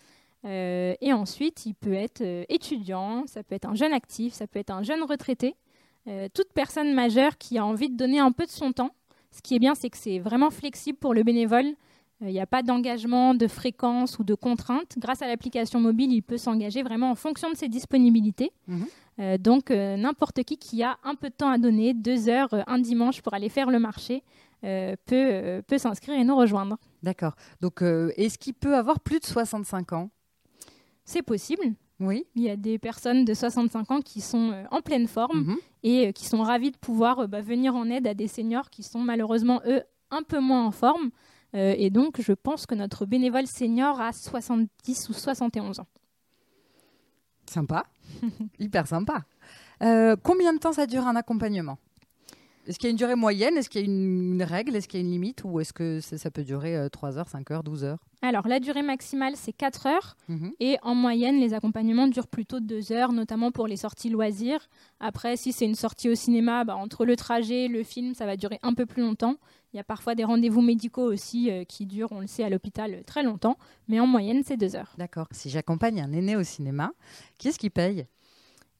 Euh, 0.47 0.95
et 1.01 1.13
ensuite, 1.13 1.67
il 1.67 1.75
peut 1.75 1.93
être 1.93 2.23
euh, 2.23 2.45
étudiant, 2.49 3.25
ça 3.27 3.43
peut 3.43 3.55
être 3.55 3.69
un 3.69 3.75
jeune 3.75 3.93
actif, 3.93 4.33
ça 4.33 4.47
peut 4.47 4.59
être 4.59 4.71
un 4.71 4.83
jeune 4.83 5.03
retraité. 5.03 5.55
Toute 6.35 6.53
personne 6.53 6.93
majeure 6.93 7.39
qui 7.39 7.57
a 7.57 7.65
envie 7.65 7.89
de 7.89 7.97
donner 7.97 8.19
un 8.19 8.33
peu 8.33 8.45
de 8.45 8.51
son 8.51 8.73
temps. 8.73 8.91
Ce 9.31 9.41
qui 9.43 9.55
est 9.55 9.61
bien, 9.61 9.77
c'est 9.77 9.91
que 9.91 9.99
c'est 9.99 10.19
vraiment 10.19 10.51
flexible 10.51 10.99
pour 10.99 11.15
le 11.15 11.23
bénévole. 11.23 11.67
Il 12.21 12.33
n'y 12.33 12.41
a 12.41 12.47
pas 12.47 12.63
d'engagement, 12.63 13.33
de 13.35 13.47
fréquence 13.47 14.19
ou 14.19 14.25
de 14.25 14.35
contrainte. 14.35 14.97
Grâce 14.99 15.23
à 15.23 15.29
l'application 15.29 15.79
mobile, 15.79 16.13
il 16.13 16.23
peut 16.23 16.39
s'engager 16.39 16.83
vraiment 16.83 17.13
en 17.13 17.15
fonction 17.15 17.49
de 17.51 17.55
ses 17.57 17.69
disponibilités. 17.69 18.51
Mhm. 18.67 18.87
Euh, 19.21 19.37
donc, 19.39 19.71
euh, 19.71 19.97
n'importe 19.97 20.43
qui 20.45 20.57
qui 20.57 20.83
a 20.83 20.99
un 21.05 21.15
peu 21.15 21.29
de 21.29 21.35
temps 21.35 21.51
à 21.51 21.59
donner, 21.59 21.93
deux 21.95 22.29
heures, 22.29 22.53
euh, 22.55 22.63
un 22.67 22.79
dimanche 22.79 23.21
pour 23.23 23.35
aller 23.35 23.49
faire 23.49 23.71
le 23.71 23.79
marché, 23.79 24.23
peut, 24.63 25.63
peut 25.67 25.79
s'inscrire 25.79 26.19
et 26.19 26.25
nous 26.25 26.37
rejoindre. 26.37 26.77
D'accord. 27.03 27.35
Donc, 27.63 27.81
est-ce 27.81 28.37
qu'il 28.37 28.53
peut 28.53 28.77
avoir 28.77 29.01
plus 29.01 29.19
de 29.19 29.25
65 29.25 29.95
ans? 29.95 30.11
C'est 31.07 31.23
possible. 31.23 31.63
Oui. 31.99 32.27
Il 32.35 32.43
y 32.43 32.51
a 32.51 32.57
des 32.57 32.79
personnes 32.79 33.25
de 33.25 33.33
65 33.33 33.91
ans 33.91 34.01
qui 34.03 34.21
sont 34.21 34.53
en 34.71 34.83
pleine 34.83 35.07
forme 35.07 35.45
Mhm. 35.45 35.57
et 35.83 36.13
qui 36.13 36.27
sont 36.27 36.43
ravis 36.43 36.73
de 36.73 36.77
pouvoir 36.77 37.27
bah, 37.27 37.41
venir 37.41 37.75
en 37.75 37.89
aide 37.89 38.07
à 38.07 38.13
des 38.13 38.29
seniors 38.29 38.69
qui 38.69 38.83
sont 38.83 38.99
malheureusement, 39.01 39.63
eux, 39.67 39.83
un 40.11 40.23
peu 40.23 40.41
moins 40.41 40.67
en 40.67 40.73
forme. 40.73 41.09
Et 41.55 41.89
donc, 41.89 42.21
je 42.21 42.35
pense 42.35 42.67
que 42.67 42.75
notre 42.75 43.07
bénévole 43.07 43.47
senior 43.47 43.99
a 43.99 44.13
70 44.13 45.09
ou 45.09 45.15
71 45.15 45.81
ans. 45.81 45.87
Sympa. 47.51 47.85
Hyper 48.61 48.87
sympa. 48.87 49.25
Euh, 49.83 50.15
combien 50.23 50.53
de 50.53 50.59
temps 50.59 50.73
ça 50.73 50.87
dure 50.87 51.09
un 51.09 51.17
accompagnement? 51.17 51.79
Est-ce 52.67 52.79
qu'il 52.79 52.87
y 52.87 52.91
a 52.91 52.93
une 52.93 52.97
durée 52.97 53.17
moyenne? 53.17 53.57
Est-ce 53.57 53.69
qu'il 53.69 53.81
y 53.81 53.85
a 53.85 53.87
une, 53.87 54.41
règle? 54.45 54.77
Est-ce 54.77 54.87
qu'il 54.87 55.01
y 55.01 55.03
a 55.03 55.05
une 55.05 55.11
limite? 55.11 55.43
Ou 55.43 55.59
est-ce 55.59 55.73
que 55.73 55.99
ça, 56.01 56.17
ça 56.17 56.31
peut 56.31 56.45
durer 56.45 56.77
euh, 56.77 56.89
3 56.89 57.19
heures, 57.19 57.29
5 57.29 57.51
heures, 57.51 57.65
12 57.65 57.83
heures? 57.83 57.99
Alors, 58.23 58.47
la 58.47 58.61
durée 58.61 58.83
maximale, 58.83 59.33
c'est 59.35 59.53
4 59.53 59.87
heures. 59.89 60.17
Mhm. 60.29 60.53
Et 60.61 60.77
en 60.83 60.95
moyenne, 60.95 61.41
les 61.41 61.53
accompagnements 61.53 62.07
durent 62.07 62.29
plutôt 62.29 62.61
2 62.61 62.93
heures, 62.93 63.13
notamment 63.13 63.51
pour 63.51 63.67
les 63.67 63.77
sorties 63.77 64.11
loisirs. 64.11 64.69
Après, 65.01 65.37
si 65.37 65.53
c'est 65.53 65.65
une 65.65 65.75
sortie 65.75 66.09
au 66.09 66.15
cinéma, 66.15 66.63
bah, 66.63 66.77
entre 66.77 67.05
le 67.05 67.17
trajet, 67.17 67.67
le 67.67 67.83
film, 67.83 68.15
ça 68.15 68.27
va 68.27 68.37
durer 68.37 68.61
un 68.63 68.75
peu 68.75 68.87
plus 68.87 69.03
longtemps. 69.03 69.35
Il 69.73 69.77
y 69.77 69.81
a 69.81 69.85
parfois 69.85 70.15
des 70.15 70.25
rendez-vous 70.25 70.63
médicaux 70.63 71.05
aussi 71.05 71.51
euh, 71.51 71.65
qui 71.65 71.87
durent, 71.87 72.11
on 72.11 72.21
le 72.21 72.27
sait, 72.27 72.43
à 72.43 72.51
l'hôpital 72.51 73.05
très 73.05 73.23
longtemps. 73.23 73.57
Mais 73.89 74.01
en 74.01 74.07
moyenne, 74.07 74.43
c'est 74.45 74.57
2 74.57 74.75
heures. 74.75 74.93
D'accord. 74.99 75.29
Si 75.31 75.49
j'accompagne 75.49 76.01
un 76.01 76.13
aîné 76.13 76.35
au 76.37 76.43
cinéma, 76.43 76.93
qui 77.39 77.49
est-ce 77.49 77.59
qui 77.59 77.71
paye? 77.71 78.07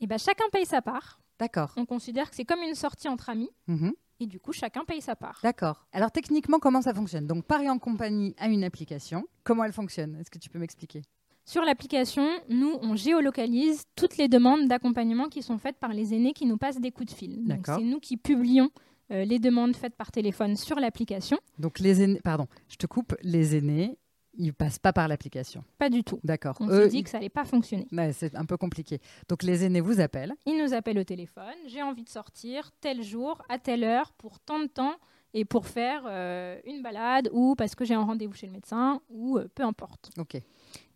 Et 0.01 0.07
ben 0.07 0.19
chacun 0.19 0.45
paye 0.51 0.67
sa 0.67 0.83
part. 0.83 1.21
D'accord. 1.39 1.73
On 1.77 1.87
considère 1.87 2.29
que 2.31 2.37
c'est 2.37 2.45
comme 2.45 2.63
une 2.63 2.75
sortie 2.75 3.09
entre 3.09 3.29
amis. 3.31 3.51
Mhm. 3.69 3.93
Et 4.19 4.27
du 4.27 4.39
coup, 4.41 4.53
chacun 4.53 4.85
paye 4.85 5.01
sa 5.01 5.17
part. 5.17 5.39
D'accord. 5.43 5.87
Alors 5.93 6.11
techniquement, 6.11 6.59
comment 6.59 6.83
ça 6.83 6.93
fonctionne? 6.93 7.27
Donc 7.27 7.45
Paris 7.45 7.71
en 7.71 7.79
compagnie 7.79 8.35
a 8.39 8.49
une 8.49 8.65
application. 8.65 9.25
Comment 9.45 9.65
elle 9.65 9.73
fonctionne? 9.73 10.17
Est-ce 10.21 10.31
que 10.31 10.39
tu 10.39 10.51
peux 10.51 10.59
m'expliquer? 10.59 11.03
Sur 11.47 11.63
l'application, 11.63 12.29
nous, 12.49 12.79
on 12.83 12.97
géolocalise 12.97 13.85
toutes 13.97 14.19
les 14.19 14.29
demandes 14.29 14.69
d'accompagnement 14.69 15.29
qui 15.29 15.43
sont 15.43 15.59
faites 15.59 15.79
par 15.79 15.93
les 15.93 16.15
aînés 16.15 16.33
qui 16.33 16.47
nous 16.47 16.59
passent 16.59 16.81
des 16.81 16.93
coups 16.93 17.13
de 17.13 17.17
fil. 17.17 17.37
Donc, 17.39 17.47
D'accord. 17.63 17.77
c'est 17.79 17.85
nous 17.85 17.99
qui 17.99 18.17
publions 18.17 18.71
euh, 19.11 19.25
les 19.25 19.39
demandes 19.39 19.75
faites 19.77 19.95
par 19.95 20.11
téléphone 20.13 20.57
sur 20.57 20.79
l'application. 20.81 21.39
Donc 21.59 21.79
les 21.79 22.03
aînés, 22.03 22.21
pardon, 22.23 22.47
je 22.69 22.77
te 22.77 22.87
coupe, 22.87 23.15
les 23.23 23.57
aînés, 23.57 23.99
ils 24.35 24.55
passent 24.55 24.79
pas 24.79 24.93
par 24.93 25.09
l'application. 25.09 25.65
Pas 25.79 25.91
du 25.91 26.05
tout. 26.05 26.21
D'accord. 26.23 26.57
On 26.61 26.69
s'est 26.69 26.89
dit 26.89 26.99
ils- 26.99 27.05
que 27.05 27.11
ça 27.11 27.19
allait 27.19 27.29
pas 27.29 27.45
fonctionner. 27.45 27.87
Ouais, 27.93 28.13
c'est 28.13 28.35
un 28.37 28.45
peu 28.45 28.57
compliqué. 28.57 29.01
Donc 29.29 29.43
les 29.43 29.65
aînés 29.65 29.81
vous 29.81 30.01
appellent. 30.01 30.35
Ils 30.47 30.57
nous 30.63 30.73
appellent 30.73 30.99
au 30.99 31.05
téléphone. 31.05 31.55
J'ai 31.67 31.83
envie 31.83 32.05
de 32.05 32.09
sortir 32.09 32.71
tel 32.81 33.03
jour, 33.03 33.43
à 33.49 33.59
telle 33.59 33.83
heure, 33.85 34.13
pour 34.13 34.39
tant 34.39 34.61
de 34.61 34.67
temps, 34.67 34.95
et 35.35 35.45
pour 35.45 35.67
faire 35.67 36.03
euh, 36.07 36.59
une 36.65 36.83
balade, 36.83 37.29
ou 37.33 37.55
parce 37.57 37.75
que 37.75 37.85
j'ai 37.85 37.95
un 37.95 38.03
rendez-vous 38.05 38.35
chez 38.35 38.47
le 38.47 38.53
médecin, 38.53 39.01
ou 39.11 39.39
euh, 39.39 39.49
peu 39.55 39.63
importe. 39.65 40.11
Ok. 40.19 40.37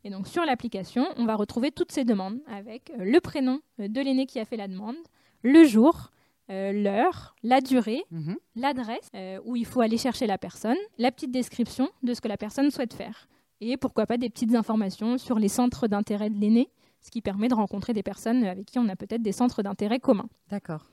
Et 0.07 0.11
donc 0.11 0.29
sur 0.29 0.45
l'application, 0.45 1.07
on 1.17 1.25
va 1.25 1.35
retrouver 1.35 1.71
toutes 1.73 1.91
ces 1.93 2.05
demandes 2.05 2.39
avec 2.49 2.93
le 2.99 3.19
prénom 3.21 3.61
de 3.79 4.01
l'aîné 4.01 4.27
qui 4.27 4.39
a 4.39 4.45
fait 4.45 4.57
la 4.57 4.69
demande, 4.69 4.97
le 5.43 5.65
jour, 5.65 6.11
euh, 6.51 6.73
l'heure, 6.73 7.35
la 7.43 7.61
durée, 7.61 8.03
Mhm. 8.11 8.37
l'adresse 8.57 9.09
euh, 9.15 9.39
où 9.45 9.57
il 9.57 9.65
faut 9.67 9.81
aller 9.81 9.99
chercher 9.99 10.27
la 10.27 10.39
personne, 10.39 10.77
la 10.99 11.11
petite 11.11 11.31
description 11.33 11.89
de 12.03 12.13
ce 12.15 12.21
que 12.21 12.29
la 12.29 12.37
personne 12.37 12.71
souhaite 12.71 12.95
faire. 12.95 13.29
Et 13.61 13.77
pourquoi 13.77 14.07
pas 14.07 14.19
des 14.19 14.29
petites 14.31 14.55
informations 14.55 15.17
sur 15.19 15.39
les 15.39 15.49
centres 15.49 15.87
d'intérêt 15.89 16.29
de 16.29 16.39
l'aîné, 16.39 16.69
ce 17.01 17.11
qui 17.11 17.21
permet 17.23 17.49
de 17.49 17.55
rencontrer 17.55 17.93
des 17.93 18.03
personnes 18.03 18.45
avec 18.45 18.67
qui 18.67 18.79
on 18.79 18.89
a 18.89 18.97
peut-être 18.97 19.23
des 19.23 19.33
centres 19.33 19.63
d'intérêt 19.63 20.01
communs. 20.01 20.29
D'accord. 20.51 20.85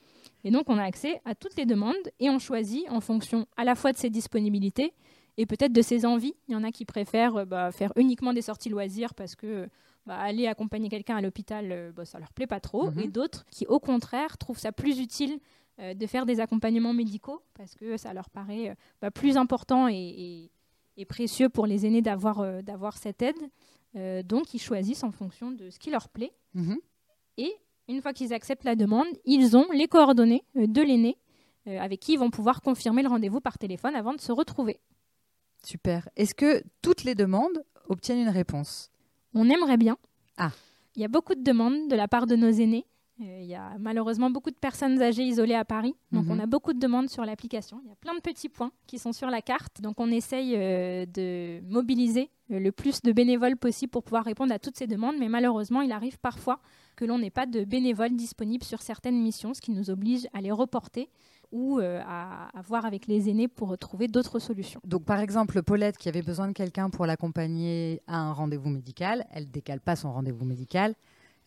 Et 0.43 0.51
donc 0.51 0.69
on 0.69 0.77
a 0.77 0.83
accès 0.83 1.21
à 1.25 1.35
toutes 1.35 1.55
les 1.57 1.65
demandes 1.65 1.95
et 2.19 2.29
on 2.29 2.39
choisit 2.39 2.89
en 2.89 3.01
fonction 3.01 3.45
à 3.57 3.63
la 3.63 3.75
fois 3.75 3.91
de 3.91 3.97
ses 3.97 4.09
disponibilités 4.09 4.93
et 5.37 5.45
peut-être 5.45 5.73
de 5.73 5.81
ses 5.81 6.05
envies. 6.05 6.33
Il 6.47 6.53
y 6.53 6.55
en 6.55 6.63
a 6.63 6.71
qui 6.71 6.85
préfèrent 6.85 7.37
euh, 7.37 7.45
bah, 7.45 7.71
faire 7.71 7.91
uniquement 7.95 8.33
des 8.33 8.41
sorties 8.41 8.69
loisirs 8.69 9.13
parce 9.13 9.35
que 9.35 9.67
bah, 10.05 10.17
aller 10.17 10.47
accompagner 10.47 10.89
quelqu'un 10.89 11.15
à 11.17 11.21
l'hôpital, 11.21 11.71
euh, 11.71 11.91
bah, 11.91 12.05
ça 12.05 12.19
leur 12.19 12.33
plaît 12.33 12.47
pas 12.47 12.59
trop. 12.59 12.91
Mhm. 12.91 12.99
Et 12.99 13.07
d'autres 13.07 13.45
qui 13.51 13.65
au 13.67 13.79
contraire 13.79 14.37
trouvent 14.37 14.59
ça 14.59 14.71
plus 14.71 14.99
utile 14.99 15.39
euh, 15.79 15.93
de 15.93 16.07
faire 16.07 16.25
des 16.25 16.39
accompagnements 16.39 16.93
médicaux 16.93 17.41
parce 17.53 17.75
que 17.75 17.97
ça 17.97 18.13
leur 18.13 18.29
paraît 18.29 18.69
euh, 18.69 18.75
bah, 19.01 19.11
plus 19.11 19.37
important 19.37 19.87
et, 19.87 19.93
et- 19.95 20.51
et 20.97 21.05
précieux 21.05 21.47
pour 21.49 21.65
les 21.67 21.85
aînés 21.85 22.01
d'avoir 22.01 22.41
euh, 22.41 22.61
d'avoir 22.61 22.97
cette 22.97 23.21
aide. 23.21 23.37
Donc 24.25 24.53
ils 24.53 24.59
choisissent 24.61 25.03
en 25.03 25.11
fonction 25.11 25.51
de 25.51 25.69
ce 25.69 25.77
qui 25.79 25.89
leur 25.89 26.07
plaît. 26.09 26.31
Mhm. 26.53 26.77
Et 27.37 27.53
une 27.89 28.01
fois 28.01 28.13
qu'ils 28.13 28.33
acceptent 28.33 28.63
la 28.63 28.75
demande, 28.75 29.07
ils 29.25 29.57
ont 29.57 29.67
les 29.73 29.87
coordonnées 29.87 30.43
de 30.55 30.81
l'aîné 30.81 31.17
avec 31.65 31.99
qui 31.99 32.13
ils 32.13 32.19
vont 32.19 32.29
pouvoir 32.29 32.61
confirmer 32.61 33.01
le 33.03 33.09
rendez-vous 33.09 33.41
par 33.41 33.57
téléphone 33.57 33.93
avant 33.95 34.13
de 34.13 34.21
se 34.21 34.31
retrouver. 34.31 34.79
Super. 35.63 36.07
Est-ce 36.15 36.33
que 36.35 36.63
toutes 36.81 37.03
les 37.03 37.15
demandes 37.15 37.63
obtiennent 37.89 38.19
une 38.19 38.29
réponse? 38.29 38.89
On 39.33 39.49
aimerait 39.49 39.77
bien. 39.77 39.97
Ah. 40.37 40.51
Il 40.95 41.01
y 41.01 41.05
a 41.05 41.07
beaucoup 41.07 41.35
de 41.35 41.43
demandes 41.43 41.87
de 41.89 41.95
la 41.95 42.07
part 42.07 42.27
de 42.27 42.35
nos 42.35 42.49
aînés. 42.51 42.85
Euh, 43.21 43.39
Il 43.41 43.47
y 43.47 43.55
a 43.55 43.73
malheureusement 43.79 44.29
beaucoup 44.31 44.49
de 44.49 44.55
personnes 44.55 45.01
âgées 45.01 45.23
isolées 45.23 45.53
à 45.55 45.63
Paris, 45.63 45.95
donc 46.11 46.25
Mhm. 46.25 46.31
on 46.31 46.39
a 46.39 46.45
beaucoup 46.47 46.73
de 46.73 46.79
demandes 46.79 47.07
sur 47.09 47.23
l'application. 47.23 47.79
Il 47.83 47.89
y 47.89 47.91
a 47.91 47.95
plein 47.95 48.15
de 48.15 48.19
petits 48.19 48.49
points 48.49 48.71
qui 48.87 48.97
sont 48.97 49.13
sur 49.13 49.29
la 49.29 49.41
carte, 49.41 49.79
donc 49.81 49.99
on 49.99 50.09
essaye 50.11 50.55
euh, 50.55 51.05
de 51.05 51.61
mobiliser 51.69 52.29
euh, 52.51 52.59
le 52.59 52.71
plus 52.71 53.01
de 53.03 53.11
bénévoles 53.11 53.57
possible 53.57 53.91
pour 53.91 54.03
pouvoir 54.03 54.25
répondre 54.25 54.51
à 54.53 54.59
toutes 54.59 54.75
ces 54.77 54.87
demandes, 54.87 55.15
mais 55.19 55.29
malheureusement 55.29 55.81
il 55.81 55.91
arrive 55.91 56.17
parfois 56.19 56.59
que 56.95 57.05
l'on 57.05 57.19
n'ait 57.19 57.29
pas 57.29 57.45
de 57.45 57.63
bénévoles 57.63 58.15
disponibles 58.15 58.63
sur 58.65 58.81
certaines 58.81 59.21
missions, 59.21 59.53
ce 59.53 59.61
qui 59.61 59.71
nous 59.71 59.89
oblige 59.91 60.27
à 60.33 60.41
les 60.41 60.51
reporter 60.51 61.07
ou 61.51 61.79
euh, 61.79 62.01
à, 62.05 62.47
à 62.57 62.61
voir 62.61 62.85
avec 62.85 63.07
les 63.07 63.29
aînés 63.29 63.47
pour 63.47 63.77
trouver 63.77 64.07
d'autres 64.07 64.39
solutions. 64.39 64.81
Donc, 64.83 65.03
par 65.03 65.19
exemple, 65.19 65.61
Paulette 65.63 65.97
qui 65.97 66.09
avait 66.09 66.21
besoin 66.21 66.47
de 66.47 66.53
quelqu'un 66.53 66.89
pour 66.89 67.05
l'accompagner 67.05 68.01
à 68.07 68.17
un 68.17 68.33
rendez-vous 68.33 68.69
médical, 68.69 69.25
elle 69.31 69.49
décale 69.51 69.79
pas 69.79 69.95
son 69.95 70.11
rendez-vous 70.11 70.45
médical, 70.45 70.95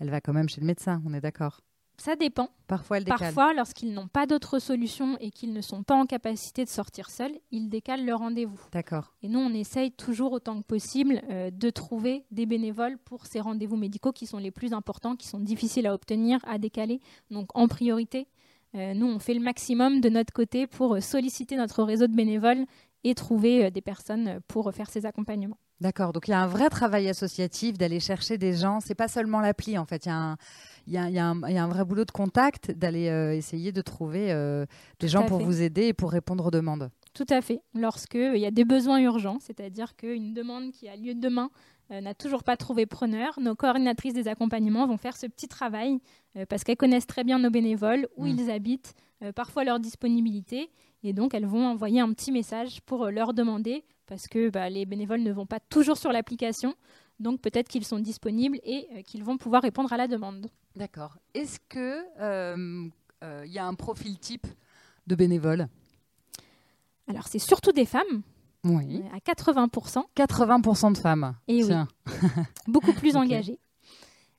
elle 0.00 0.10
va 0.10 0.20
quand 0.20 0.32
même 0.32 0.48
chez 0.48 0.60
le 0.60 0.66
médecin, 0.66 1.02
on 1.06 1.14
est 1.14 1.20
d'accord? 1.20 1.60
Ça 1.96 2.16
dépend. 2.16 2.48
Parfois, 2.66 2.96
elle 2.96 3.04
décale. 3.04 3.20
Parfois, 3.20 3.54
lorsqu'ils 3.54 3.94
n'ont 3.94 4.08
pas 4.08 4.26
d'autres 4.26 4.58
solutions 4.58 5.16
et 5.20 5.30
qu'ils 5.30 5.52
ne 5.52 5.60
sont 5.60 5.84
pas 5.84 5.94
en 5.94 6.06
capacité 6.06 6.64
de 6.64 6.68
sortir 6.68 7.08
seuls, 7.08 7.38
ils 7.52 7.68
décalent 7.68 8.04
leur 8.04 8.18
rendez-vous. 8.18 8.58
D'accord. 8.72 9.14
Et 9.22 9.28
nous, 9.28 9.38
on 9.38 9.54
essaye 9.54 9.92
toujours 9.92 10.32
autant 10.32 10.60
que 10.60 10.66
possible 10.66 11.22
euh, 11.30 11.52
de 11.52 11.70
trouver 11.70 12.24
des 12.32 12.46
bénévoles 12.46 12.98
pour 12.98 13.26
ces 13.26 13.38
rendez-vous 13.40 13.76
médicaux 13.76 14.10
qui 14.10 14.26
sont 14.26 14.38
les 14.38 14.50
plus 14.50 14.72
importants, 14.72 15.14
qui 15.14 15.28
sont 15.28 15.38
difficiles 15.38 15.86
à 15.86 15.94
obtenir, 15.94 16.40
à 16.48 16.58
décaler. 16.58 17.00
Donc 17.30 17.50
en 17.54 17.68
priorité, 17.68 18.26
nous, 18.74 19.06
on 19.06 19.18
fait 19.18 19.34
le 19.34 19.40
maximum 19.40 20.00
de 20.00 20.08
notre 20.08 20.32
côté 20.32 20.66
pour 20.66 20.96
euh, 20.96 21.00
solliciter 21.00 21.56
notre 21.56 21.82
réseau 21.82 22.06
de 22.06 22.14
bénévoles 22.14 22.66
et 23.04 23.14
trouver 23.14 23.66
euh, 23.66 23.70
des 23.70 23.82
personnes 23.82 24.28
euh, 24.28 24.40
pour 24.48 24.68
euh, 24.68 24.72
faire 24.72 24.90
ces 24.90 25.06
accompagnements. 25.06 25.58
D'accord. 25.80 26.12
Donc, 26.12 26.28
il 26.28 26.30
y 26.30 26.34
a 26.34 26.40
un 26.40 26.46
vrai 26.46 26.70
travail 26.70 27.08
associatif 27.08 27.76
d'aller 27.76 28.00
chercher 28.00 28.38
des 28.38 28.54
gens. 28.54 28.80
C'est 28.80 28.94
pas 28.94 29.08
seulement 29.08 29.40
l'appli, 29.40 29.76
en 29.76 29.84
fait. 29.84 30.06
Il 30.06 30.08
y 30.08 30.12
a 30.12 30.16
un. 30.16 30.36
Il 30.86 30.92
y, 30.92 30.98
a, 30.98 31.08
il 31.08 31.14
y 31.14 31.18
a 31.18 31.26
un, 31.26 31.40
il 31.48 31.54
y 31.54 31.58
a 31.58 31.64
un 31.64 31.68
vrai 31.68 31.82
boulot 31.84 32.04
de 32.04 32.10
contact, 32.10 32.70
d'aller 32.70 33.08
euh, 33.08 33.34
essayer 33.34 33.72
de 33.72 33.80
trouver 33.80 34.30
euh, 34.32 34.66
des 35.00 35.08
gens 35.08 35.24
pour 35.24 35.38
fait. 35.38 35.44
vous 35.44 35.62
aider 35.62 35.86
et 35.86 35.92
pour 35.94 36.10
répondre 36.10 36.44
aux 36.44 36.50
demandes. 36.50 36.90
Tout 37.14 37.24
à 37.30 37.40
fait. 37.40 37.62
Lorsqu'il 37.74 38.36
y 38.36 38.44
a 38.44 38.50
des 38.50 38.66
besoins 38.66 38.98
urgents, 38.98 39.38
c'est-à-dire 39.40 39.96
qu'une 39.96 40.34
demande 40.34 40.72
qui 40.72 40.86
a 40.88 40.96
lieu 40.96 41.14
demain 41.14 41.48
euh, 41.54 41.73
n'a 41.90 42.14
toujours 42.14 42.42
pas 42.42 42.56
trouvé 42.56 42.86
preneur, 42.86 43.38
nos 43.40 43.54
coordinatrices 43.54 44.14
des 44.14 44.28
accompagnements 44.28 44.86
vont 44.86 44.96
faire 44.96 45.16
ce 45.16 45.26
petit 45.26 45.48
travail 45.48 45.98
euh, 46.36 46.46
parce 46.48 46.64
qu'elles 46.64 46.76
connaissent 46.76 47.06
très 47.06 47.24
bien 47.24 47.38
nos 47.38 47.50
bénévoles, 47.50 48.08
où 48.16 48.24
Mm. 48.24 48.28
ils 48.28 48.50
habitent, 48.50 48.94
euh, 49.22 49.32
parfois 49.32 49.64
leur 49.64 49.78
disponibilité. 49.80 50.70
Et 51.02 51.12
donc, 51.12 51.34
elles 51.34 51.46
vont 51.46 51.66
envoyer 51.66 52.00
un 52.00 52.12
petit 52.12 52.32
message 52.32 52.80
pour 52.82 53.04
euh, 53.04 53.10
leur 53.10 53.34
demander, 53.34 53.84
parce 54.06 54.26
que 54.28 54.48
bah, 54.50 54.70
les 54.70 54.86
bénévoles 54.86 55.22
ne 55.22 55.32
vont 55.32 55.46
pas 55.46 55.60
toujours 55.60 55.96
sur 55.98 56.10
l'application. 56.12 56.74
Donc, 57.20 57.40
peut-être 57.40 57.68
qu'ils 57.68 57.84
sont 57.84 57.98
disponibles 58.00 58.58
et 58.64 58.88
euh, 58.92 59.02
qu'ils 59.02 59.22
vont 59.22 59.36
pouvoir 59.36 59.62
répondre 59.62 59.92
à 59.92 59.96
la 59.96 60.08
demande. 60.08 60.48
D'accord. 60.76 61.18
Est-ce 61.34 61.60
que 61.68 62.02
euh, 62.20 62.88
euh, 63.22 63.42
il 63.46 63.52
y 63.52 63.58
a 63.58 63.66
un 63.66 63.74
profil 63.74 64.18
type 64.18 64.46
de 65.06 65.14
bénévole? 65.14 65.68
Alors, 67.06 67.28
c'est 67.28 67.38
surtout 67.38 67.72
des 67.72 67.84
femmes, 67.84 68.22
Oui. 68.64 69.02
euh, 69.04 69.16
à 69.16 69.18
80%. 69.18 70.02
80% 70.16 70.92
de 70.92 70.98
femmes. 70.98 71.34
Et 71.48 71.62
oui. 71.62 71.66
Tiens. 71.68 71.88
beaucoup 72.66 72.92
plus 72.92 73.16
engagées. 73.16 73.58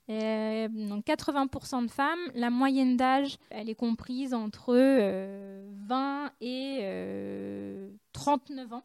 Euh, 0.10 0.67
donc 0.67 1.05
80% 1.05 1.86
de 1.86 1.91
femmes, 1.91 2.20
la 2.36 2.50
moyenne 2.51 2.96
d'âge, 2.96 3.38
elle 3.50 3.70
est 3.70 3.75
comprise 3.75 4.34
entre 4.36 4.75
euh, 4.75 5.67
20 5.88 6.32
et 6.41 6.79
euh, 6.82 7.89
39 8.13 8.74
ans. 8.74 8.84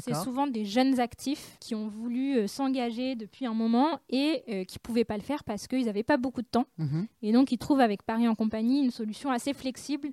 C'est 0.00 0.14
souvent 0.16 0.48
des 0.48 0.64
jeunes 0.64 0.98
actifs 0.98 1.56
qui 1.60 1.76
ont 1.76 1.86
voulu 1.86 2.36
euh, 2.38 2.46
s'engager 2.48 3.14
depuis 3.14 3.46
un 3.46 3.54
moment 3.54 4.00
et 4.10 4.42
euh, 4.48 4.64
qui 4.64 4.78
ne 4.78 4.80
pouvaient 4.82 5.04
pas 5.04 5.16
le 5.16 5.22
faire 5.22 5.44
parce 5.44 5.68
qu'ils 5.68 5.86
n'avaient 5.86 6.02
pas 6.02 6.16
beaucoup 6.16 6.42
de 6.42 6.48
temps. 6.48 6.66
Mhm. 6.78 7.06
Et 7.22 7.30
donc 7.32 7.52
ils 7.52 7.58
trouvent 7.58 7.78
avec 7.78 8.02
Paris 8.02 8.26
en 8.26 8.34
compagnie 8.34 8.80
une 8.82 8.90
solution 8.90 9.30
assez 9.30 9.52
flexible 9.54 10.08
euh, 10.08 10.10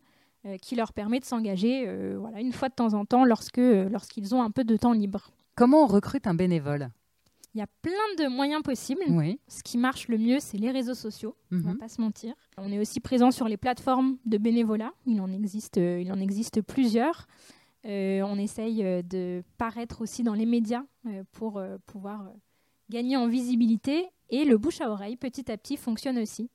qui 0.62 0.76
leur 0.76 0.94
permet 0.94 1.20
de 1.20 1.26
s'engager 1.26 1.86
euh, 1.88 2.18
voilà, 2.20 2.42
une 2.42 2.52
fois 2.52 2.70
de 2.70 2.74
temps 2.74 2.94
en 2.94 3.06
temps 3.06 3.24
lorsque, 3.26 3.60
euh, 3.60 3.88
lorsqu'ils 3.90 4.34
ont 4.36 4.42
un 4.44 4.52
peu 4.52 4.64
de 4.64 4.76
temps 4.78 4.94
libre. 4.94 5.32
Comment 5.56 5.84
on 5.84 5.88
recrute 5.88 6.28
un 6.28 6.34
bénévole? 6.34 6.90
Il 7.56 7.60
y 7.60 7.62
a 7.62 7.68
plein 7.84 7.92
de 8.18 8.28
moyens 8.28 8.64
possibles. 8.64 9.04
Oui. 9.10 9.40
Ce 9.48 9.62
qui 9.62 9.78
marche 9.78 10.08
le 10.08 10.18
mieux, 10.18 10.40
c'est 10.40 10.58
les 10.58 10.72
réseaux 10.72 10.96
sociaux. 10.96 11.36
On 11.52 11.58
va 11.60 11.72
Mhm. 11.74 11.78
pas 11.78 11.88
se 11.88 12.02
mentir. 12.02 12.34
On 12.58 12.72
est 12.72 12.80
aussi 12.80 13.00
présent 13.00 13.30
sur 13.30 13.48
les 13.48 13.58
plateformes 13.58 14.18
de 14.26 14.40
bénévolat. 14.40 14.92
Il 15.06 15.22
en 15.22 15.32
existe, 15.32 15.78
euh, 15.78 16.02
il 16.02 16.12
en 16.12 16.20
existe 16.20 16.62
plusieurs. 16.64 17.28
Euh, 17.86 18.22
on 18.24 18.38
essaye 18.40 18.84
euh, 18.84 19.02
de 19.04 19.44
paraître 19.60 20.02
aussi 20.02 20.24
dans 20.24 20.34
les 20.34 20.46
médias 20.48 20.84
euh, 21.06 21.24
pour 21.34 21.58
euh, 21.58 21.78
pouvoir 21.86 22.22
euh, 22.22 22.32
gagner 22.90 23.18
en 23.18 23.28
visibilité. 23.28 24.08
Et 24.32 24.46
le 24.46 24.58
bouche 24.58 24.82
à 24.82 24.90
oreille, 24.90 25.16
petit 25.16 25.52
à 25.52 25.58
petit, 25.58 25.78
fonctionne 25.78 26.18
aussi. 26.18 26.50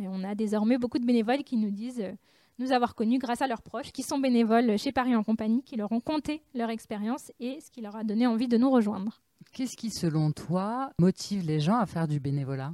Et 0.00 0.08
on 0.08 0.24
a 0.24 0.34
désormais 0.34 0.78
beaucoup 0.78 0.98
de 0.98 1.06
bénévoles 1.06 1.44
qui 1.44 1.56
nous 1.58 1.70
disent 1.70 2.00
euh, 2.00 2.12
nous 2.60 2.72
avoir 2.72 2.94
connus 2.94 3.18
grâce 3.18 3.42
à 3.42 3.46
leurs 3.46 3.62
proches, 3.62 3.90
qui 3.92 4.02
sont 4.02 4.18
bénévoles 4.18 4.78
chez 4.78 4.92
Paris 4.92 5.16
en 5.16 5.24
compagnie, 5.24 5.62
qui 5.62 5.76
leur 5.76 5.90
ont 5.92 6.00
conté 6.00 6.42
leur 6.54 6.70
expérience 6.70 7.32
et 7.40 7.58
ce 7.60 7.70
qui 7.70 7.80
leur 7.80 7.96
a 7.96 8.04
donné 8.04 8.26
envie 8.26 8.48
de 8.48 8.56
nous 8.56 8.70
rejoindre. 8.70 9.20
Qu'est-ce 9.52 9.76
qui, 9.76 9.90
selon 9.90 10.30
toi, 10.32 10.92
motive 10.98 11.44
les 11.46 11.58
gens 11.60 11.76
à 11.78 11.86
faire 11.86 12.06
du 12.06 12.20
bénévolat? 12.20 12.72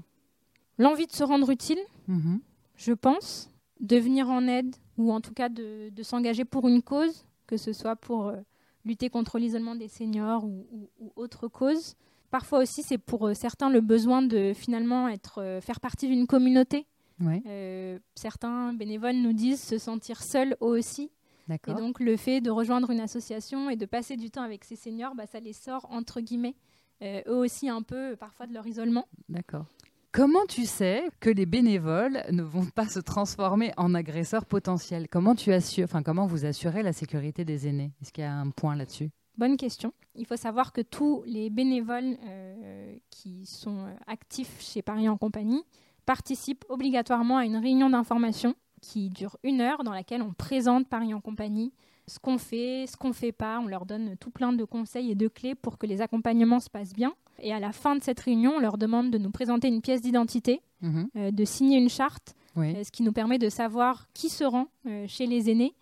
L'envie 0.78 1.06
de 1.06 1.12
se 1.12 1.24
rendre 1.24 1.48
utile, 1.50 1.78
Mhm. 2.08 2.40
je 2.76 2.92
pense, 2.92 3.50
de 3.80 3.96
venir 3.96 4.28
en 4.28 4.46
aide 4.46 4.74
ou 4.98 5.12
en 5.12 5.20
tout 5.20 5.32
cas 5.32 5.48
de, 5.48 5.88
de 5.90 6.02
s'engager 6.02 6.44
pour 6.44 6.68
une 6.68 6.82
cause, 6.82 7.24
que 7.46 7.56
ce 7.56 7.72
soit 7.72 7.96
pour 7.96 8.26
euh, 8.28 8.36
lutter 8.84 9.08
contre 9.08 9.38
l'isolement 9.38 9.74
des 9.74 9.88
seniors 9.88 10.44
ou, 10.44 10.66
ou- 10.72 10.90
ou 10.98 11.12
autre 11.16 11.48
cause. 11.48 11.94
Parfois 12.30 12.58
aussi, 12.60 12.82
c'est 12.82 12.98
pour 12.98 13.28
euh, 13.28 13.34
certains 13.34 13.70
le 13.70 13.80
besoin 13.80 14.20
de 14.22 14.52
finalement 14.54 15.08
être, 15.08 15.40
euh, 15.40 15.60
faire 15.60 15.80
partie 15.80 16.08
d'une 16.08 16.26
communauté. 16.26 16.86
Euh, 17.22 17.98
certains 18.14 18.72
bénévoles 18.72 19.16
nous 19.16 19.32
disent 19.32 19.62
se 19.62 19.78
sentir 19.78 20.22
seuls 20.22 20.56
eux 20.62 20.78
aussi. 20.78 21.10
Et 21.48 21.74
donc 21.74 22.00
le 22.00 22.16
fait 22.16 22.40
de 22.40 22.50
rejoindre 22.50 22.90
une 22.90 23.00
association 23.00 23.70
et 23.70 23.76
de 23.76 23.86
passer 23.86 24.16
du 24.16 24.30
temps 24.30 24.42
avec 24.42 24.64
ces 24.64 24.74
seniors, 24.74 25.14
bah, 25.14 25.26
ça 25.26 25.38
les 25.38 25.52
sort 25.52 25.86
entre 25.90 26.20
guillemets, 26.20 26.56
euh, 27.02 27.22
eux 27.28 27.36
aussi 27.36 27.68
un 27.68 27.82
peu 27.82 28.16
parfois 28.16 28.46
de 28.46 28.52
leur 28.52 28.66
isolement. 28.66 29.06
D'accord. 29.28 29.66
Comment 30.10 30.46
tu 30.48 30.64
sais 30.64 31.04
que 31.20 31.30
les 31.30 31.46
bénévoles 31.46 32.24
ne 32.30 32.42
vont 32.42 32.64
pas 32.64 32.88
se 32.88 32.98
transformer 32.98 33.72
en 33.76 33.94
agresseurs 33.94 34.46
potentiels? 34.46 35.08
Comment 35.08 35.34
tu 35.34 35.52
assures, 35.52 35.84
enfin 35.84 36.02
comment 36.02 36.26
vous 36.26 36.46
assurez 36.46 36.82
la 36.82 36.92
sécurité 36.92 37.44
des 37.44 37.68
aînés? 37.68 37.92
Est-ce 38.00 38.12
qu'il 38.12 38.24
y 38.24 38.26
a 38.26 38.34
un 38.34 38.50
point 38.50 38.74
là-dessus? 38.74 39.10
Bonne 39.36 39.58
question. 39.58 39.92
Il 40.14 40.24
faut 40.26 40.36
savoir 40.36 40.72
que 40.72 40.80
tous 40.80 41.22
les 41.26 41.50
bénévoles 41.50 42.16
euh, 42.24 42.96
qui 43.10 43.44
sont 43.44 43.86
actifs 44.06 44.60
chez 44.60 44.80
Paris 44.80 45.08
en 45.08 45.18
compagnie 45.18 45.62
participent 46.06 46.64
obligatoirement 46.68 47.36
à 47.38 47.44
une 47.44 47.56
réunion 47.56 47.90
d'information 47.90 48.54
qui 48.80 49.10
dure 49.10 49.36
une 49.42 49.60
heure 49.60 49.84
dans 49.84 49.92
laquelle 49.92 50.22
on 50.22 50.32
présente 50.32 50.88
Paris 50.88 51.12
en 51.12 51.20
compagnie, 51.20 51.72
ce 52.06 52.18
qu'on 52.18 52.38
fait, 52.38 52.86
ce 52.86 52.96
qu'on 52.96 53.08
ne 53.08 53.12
fait 53.14 53.32
pas. 53.32 53.58
On 53.58 53.66
leur 53.66 53.84
donne 53.84 54.16
tout 54.18 54.30
plein 54.30 54.52
de 54.52 54.64
conseils 54.64 55.10
et 55.10 55.14
de 55.14 55.28
clés 55.28 55.54
pour 55.56 55.76
que 55.76 55.86
les 55.86 56.00
accompagnements 56.00 56.60
se 56.60 56.70
passent 56.70 56.92
bien. 56.94 57.12
Et 57.40 57.52
à 57.52 57.58
la 57.60 57.72
fin 57.72 57.96
de 57.96 58.02
cette 58.02 58.20
réunion, 58.20 58.52
on 58.56 58.60
leur 58.60 58.78
demande 58.78 59.10
de 59.10 59.18
nous 59.18 59.30
présenter 59.30 59.68
une 59.68 59.82
pièce 59.82 60.00
d'identité, 60.00 60.62
Mhm. 60.82 61.08
euh, 61.16 61.30
de 61.32 61.44
signer 61.44 61.78
une 61.78 61.88
charte, 61.88 62.34
Oui. 62.54 62.76
euh, 62.76 62.84
ce 62.84 62.90
qui 62.92 63.02
nous 63.02 63.12
permet 63.12 63.38
de 63.38 63.48
savoir 63.48 64.06
qui 64.14 64.28
se 64.28 64.44
rend 64.44 64.68
euh, 64.86 65.06
chez 65.08 65.26
les 65.26 65.50
aînés 65.50 65.74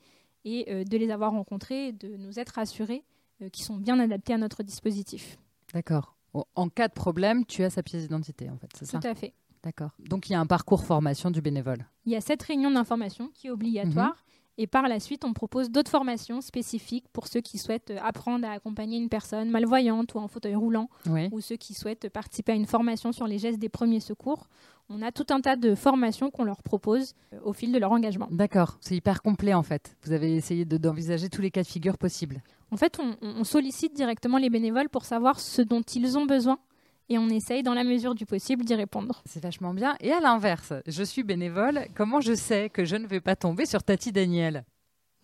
et 0.46 0.84
de 0.84 0.98
les 0.98 1.10
avoir 1.10 1.32
rencontrés 1.32 1.92
de 1.92 2.16
nous 2.18 2.38
être 2.38 2.58
assurés 2.58 3.02
qu'ils 3.50 3.64
sont 3.64 3.76
bien 3.78 3.98
adaptés 3.98 4.34
à 4.34 4.38
notre 4.38 4.62
dispositif. 4.62 5.38
D'accord. 5.72 6.16
En 6.54 6.68
cas 6.68 6.88
de 6.88 6.92
problème, 6.92 7.46
tu 7.46 7.64
as 7.64 7.70
sa 7.70 7.82
pièce 7.82 8.02
d'identité, 8.02 8.50
en 8.50 8.56
fait, 8.58 8.68
c'est 8.74 8.84
ça? 8.84 8.98
Tout 8.98 9.06
à 9.06 9.14
fait. 9.14 9.32
D'accord. 9.64 9.90
Donc 9.98 10.28
il 10.28 10.32
y 10.32 10.36
a 10.36 10.40
un 10.40 10.46
parcours 10.46 10.84
formation 10.84 11.30
du 11.30 11.40
bénévole. 11.40 11.86
Il 12.06 12.12
y 12.12 12.16
a 12.16 12.20
cette 12.20 12.42
réunion 12.42 12.70
d'information 12.70 13.30
qui 13.34 13.46
est 13.48 13.50
obligatoire. 13.50 14.14
Et 14.56 14.68
par 14.68 14.86
la 14.86 15.00
suite, 15.00 15.24
on 15.24 15.32
propose 15.32 15.68
d'autres 15.68 15.90
formations 15.90 16.40
spécifiques 16.40 17.06
pour 17.12 17.26
ceux 17.26 17.40
qui 17.40 17.58
souhaitent 17.58 17.90
euh, 17.90 17.98
apprendre 18.00 18.46
à 18.46 18.52
accompagner 18.52 18.98
une 18.98 19.08
personne 19.08 19.50
malvoyante 19.50 20.14
ou 20.14 20.18
en 20.18 20.28
fauteuil 20.28 20.54
roulant, 20.54 20.88
Oui. 21.10 21.28
ou 21.32 21.40
ceux 21.40 21.56
qui 21.56 21.74
souhaitent 21.74 22.08
participer 22.08 22.52
à 22.52 22.54
une 22.54 22.66
formation 22.66 23.10
sur 23.10 23.26
les 23.26 23.38
gestes 23.40 23.58
des 23.58 23.68
premiers 23.68 23.98
secours. 23.98 24.46
On 24.88 25.02
a 25.02 25.10
tout 25.10 25.26
un 25.30 25.40
tas 25.40 25.56
de 25.56 25.74
formations 25.74 26.30
qu'on 26.30 26.44
leur 26.44 26.62
propose 26.62 27.14
euh, 27.32 27.40
au 27.42 27.52
fil 27.52 27.72
de 27.72 27.78
leur 27.78 27.90
engagement. 27.90 28.28
D'accord. 28.30 28.78
C'est 28.80 28.94
hyper 28.94 29.22
complet 29.22 29.54
en 29.54 29.64
fait. 29.64 29.96
Vous 30.04 30.12
avez 30.12 30.36
essayé 30.36 30.64
de- 30.64 30.76
d'envisager 30.76 31.28
tous 31.28 31.42
les 31.42 31.50
cas 31.50 31.62
de 31.62 31.66
figure 31.66 31.98
possibles. 31.98 32.40
En 32.70 32.76
fait, 32.76 33.00
on, 33.00 33.16
on 33.22 33.42
sollicite 33.42 33.94
directement 33.96 34.38
les 34.38 34.50
bénévoles 34.50 34.88
pour 34.88 35.04
savoir 35.04 35.40
ce 35.40 35.62
dont 35.62 35.82
ils 35.82 36.16
ont 36.16 36.26
besoin 36.26 36.58
et 37.08 37.18
on 37.18 37.28
essaye, 37.28 37.62
dans 37.62 37.74
la 37.74 37.84
mesure 37.84 38.14
du 38.14 38.26
possible, 38.26 38.64
d'y 38.64 38.74
répondre. 38.74 39.22
C'est 39.26 39.42
vachement 39.42 39.74
bien. 39.74 39.96
Et 40.00 40.12
à 40.12 40.20
l'inverse, 40.20 40.72
je 40.86 41.02
suis 41.02 41.22
bénévole. 41.22 41.86
Comment 41.94 42.20
je 42.20 42.34
sais 42.34 42.70
que 42.70 42.84
je 42.84 42.96
ne 42.96 43.06
vais 43.06 43.20
pas 43.20 43.36
tomber 43.36 43.66
sur 43.66 43.82
Tati 43.82 44.10
Daniel? 44.12 44.64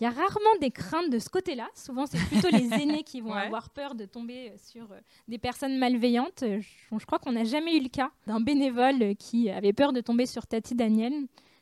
Il 0.01 0.05
y 0.05 0.07
a 0.07 0.11
rarement 0.11 0.57
des 0.63 0.71
craintes 0.71 1.11
de 1.11 1.19
ce 1.19 1.29
côté-là. 1.29 1.69
Souvent, 1.75 2.07
c'est 2.07 2.19
plutôt 2.19 2.49
les 2.51 2.73
aînés 2.83 3.03
qui 3.03 3.21
vont 3.21 3.33
Ouais. 3.33 3.41
avoir 3.43 3.69
peur 3.71 3.95
de 3.95 4.07
tomber 4.07 4.53
sur 4.57 4.85
euh, 4.93 4.97
des 5.29 5.37
personnes 5.39 5.77
malveillantes. 5.79 6.43
Euh, 6.43 6.61
Je, 6.61 6.99
je 6.99 7.05
crois 7.07 7.19
qu'on 7.19 7.33
n'a 7.33 7.45
jamais 7.45 7.77
eu 7.77 7.83
le 7.83 7.89
cas 7.91 8.11
d'un 8.27 8.41
bénévole 8.41 9.03
euh, 9.03 9.15
qui 9.15 9.51
avait 9.51 9.75
peur 9.75 9.93
de 9.93 10.01
tomber 10.01 10.25
sur 10.25 10.47
Tati 10.47 10.75
Daniel. 10.75 11.13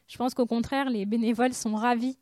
Je 0.07 0.17
pense 0.17 0.35
qu'au 0.35 0.47
contraire, 0.47 0.89
les 0.89 1.05
bénévoles 1.05 1.53
sont 1.53 1.75
ravis 1.75 2.17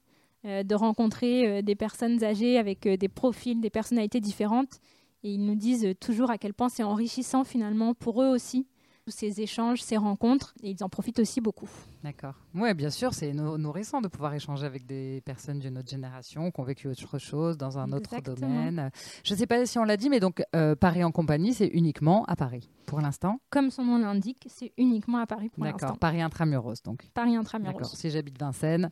euh, 0.47 0.63
de 0.63 0.75
rencontrer 0.75 1.47
euh, 1.47 1.63
des 1.63 1.75
personnes 1.75 2.25
âgées 2.25 2.59
avec 2.59 2.87
euh, 2.87 2.97
des 2.97 3.09
profils, 3.09 3.61
des 3.61 3.71
personnalités 3.71 4.21
différentes. 4.21 4.81
Et 5.27 5.31
ils 5.31 5.45
nous 5.45 5.57
disent 5.57 5.89
toujours 5.99 6.31
à 6.31 6.39
quel 6.39 6.55
point 6.55 6.69
c'est 6.69 6.85
enrichissant 6.85 7.43
finalement 7.43 7.95
pour 7.95 8.23
eux 8.23 8.29
aussi 8.29 8.69
tous 9.05 9.11
ces 9.11 9.41
échanges, 9.41 9.83
ces 9.83 9.97
rencontres, 9.97 10.55
et 10.63 10.71
ils 10.71 10.85
en 10.85 10.89
profitent 10.89 11.19
aussi 11.19 11.41
beaucoup. 11.41 11.69
D'accord. 12.05 12.35
Oui, 12.55 12.73
bien 12.75 12.91
sûr, 12.91 13.13
c'est 13.13 13.33
nourrissant 13.33 14.01
de 14.01 14.07
pouvoir 14.07 14.35
échanger 14.35 14.67
avec 14.67 14.87
des 14.87 15.21
personnes 15.23 15.59
d'une 15.59 15.79
autre 15.79 15.89
génération 15.89 16.53
qui 16.53 16.61
ont 16.61 16.63
vécu 16.63 16.87
autre 16.87 17.19
chose 17.19 17.59
dans 17.59 17.77
un 17.77 17.91
autre 17.93 18.21
domaine. 18.21 18.93
Je 19.25 19.35
ne 19.35 19.39
sais 19.39 19.49
pas 19.49 19.67
si 19.67 19.81
on 19.81 19.85
l'a 19.85 19.97
dit, 19.97 20.11
mais 20.11 20.21
donc 20.21 20.45
euh, 20.55 20.77
Paris 20.77 21.03
en 21.03 21.11
compagnie, 21.11 21.55
c'est 21.55 21.69
uniquement 21.69 22.25
à 22.27 22.37
Paris 22.37 22.71
pour 22.87 23.01
l'instant? 23.01 23.41
Comme 23.51 23.73
son 23.73 23.85
nom 23.85 23.99
l'indique, 23.99 24.47
c'est 24.49 24.73
uniquement 24.79 25.19
à 25.19 25.27
Paris 25.27 25.49
pour 25.49 25.65
l'instant. 25.65 25.79
D'accord. 25.87 25.99
Paris 25.99 26.23
intramuros 26.23 26.83
donc. 26.85 27.09
Paris 27.15 27.35
intramuros. 27.35 27.73
D'accord. 27.73 27.97
Si 27.97 28.11
j'habite 28.11 28.39
Vincennes, 28.39 28.91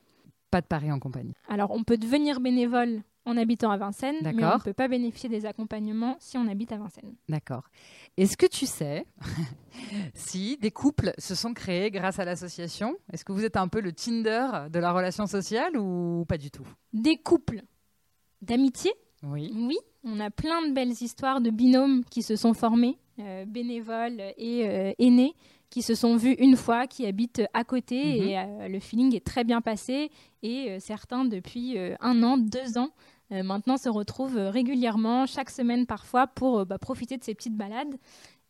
pas 0.50 0.60
de 0.60 0.66
Paris 0.66 0.90
en 0.90 0.98
compagnie. 0.98 1.34
Alors, 1.48 1.70
on 1.72 1.84
peut 1.84 1.96
devenir 1.96 2.40
bénévole 2.40 3.02
en 3.26 3.36
habitant 3.36 3.70
à 3.70 3.76
Vincennes, 3.76 4.18
mais 4.22 4.44
on 4.44 4.54
ne 4.54 4.62
peut 4.62 4.72
pas 4.72 4.88
bénéficier 4.88 5.28
des 5.28 5.46
accompagnements 5.46 6.16
si 6.20 6.36
on 6.36 6.46
habite 6.46 6.72
à 6.72 6.76
Vincennes. 6.76 7.14
D'accord. 7.28 7.64
Est-ce 8.16 8.36
que 8.36 8.46
tu 8.46 8.66
sais 8.66 9.06
si 10.14 10.58
des 10.58 10.70
couples 10.70 11.12
se 11.18 11.34
sont 11.34 11.54
créés 11.54 11.90
grâce 11.90 12.18
à 12.18 12.24
l'association? 12.24 12.96
Est-ce 13.12 13.24
que 13.24 13.32
vous 13.32 13.44
êtes 13.44 13.56
un 13.56 13.68
peu 13.68 13.80
le 13.80 13.92
Tinder 13.92 14.68
de 14.70 14.78
la 14.78 14.92
relation 14.92 15.26
sociale 15.26 15.76
ou 15.76 16.24
pas 16.28 16.38
du 16.38 16.50
tout? 16.50 16.66
Des 16.92 17.16
couples 17.16 17.62
d'amitié? 18.42 18.92
Oui. 19.22 19.52
Oui, 19.54 19.78
on 20.04 20.20
a 20.20 20.30
plein 20.30 20.66
de 20.68 20.72
belles 20.72 20.90
histoires 20.92 21.40
de 21.40 21.50
binômes 21.50 22.04
qui 22.10 22.22
se 22.22 22.36
sont 22.36 22.52
formés, 22.52 22.98
euh, 23.18 23.44
bénévoles 23.46 24.20
et 24.36 24.68
euh, 24.68 24.92
aînés, 24.98 25.34
qui 25.70 25.82
se 25.82 25.94
sont 25.94 26.16
vus 26.16 26.34
une 26.38 26.56
fois, 26.56 26.86
qui 26.86 27.06
habitent 27.06 27.42
à 27.54 27.64
côté 27.64 28.04
mhm. 28.04 28.28
et 28.28 28.38
euh, 28.38 28.68
le 28.68 28.80
feeling 28.80 29.14
est 29.14 29.24
très 29.24 29.44
bien 29.44 29.60
passé 29.60 30.10
et 30.42 30.78
certains 30.78 31.24
depuis 31.24 31.78
un 32.00 32.22
an, 32.22 32.36
deux 32.36 32.76
ans 32.76 32.90
maintenant 33.30 33.76
se 33.76 33.88
retrouvent 33.88 34.36
régulièrement, 34.36 35.26
chaque 35.26 35.50
semaine 35.50 35.86
parfois, 35.86 36.26
pour 36.26 36.60
euh, 36.60 36.64
bah, 36.64 36.78
profiter 36.78 37.16
de 37.16 37.24
ces 37.24 37.34
petites 37.34 37.56
balades. 37.56 37.96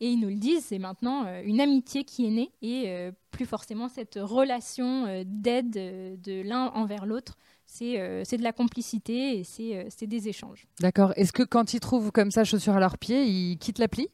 Et 0.01 0.11
ils 0.11 0.19
nous 0.19 0.29
le 0.29 0.35
disent, 0.35 0.65
c'est 0.67 0.79
maintenant 0.79 1.25
euh, 1.27 1.43
une 1.45 1.61
amitié 1.61 2.05
qui 2.05 2.27
est 2.27 2.31
née 2.31 2.51
et 2.63 3.11
plus 3.31 3.47
forcément 3.47 3.89
cette 3.89 4.19
relation 4.21 5.25
d'aide 5.25 5.71
de 5.71 6.43
l'un 6.43 6.67
envers 6.75 7.07
l'autre. 7.07 7.37
C'est 7.67 7.97
de 7.97 8.43
la 8.43 8.53
complicité 8.53 9.39
et 9.39 9.45
c'est 9.45 10.07
des 10.07 10.29
échanges. 10.29 10.67
D'accord. 10.81 11.13
Est-ce 11.17 11.33
que 11.33 11.43
quand 11.43 11.75
ils 11.75 11.81
trouvent 11.81 12.13
comme 12.13 12.31
ça 12.31 12.45
chaussures 12.45 12.75
à 12.75 12.81
leurs 12.81 12.99
pieds, 12.99 13.25
ils 13.25 13.59
quittent 13.59 13.79
l'appli? 13.79 14.09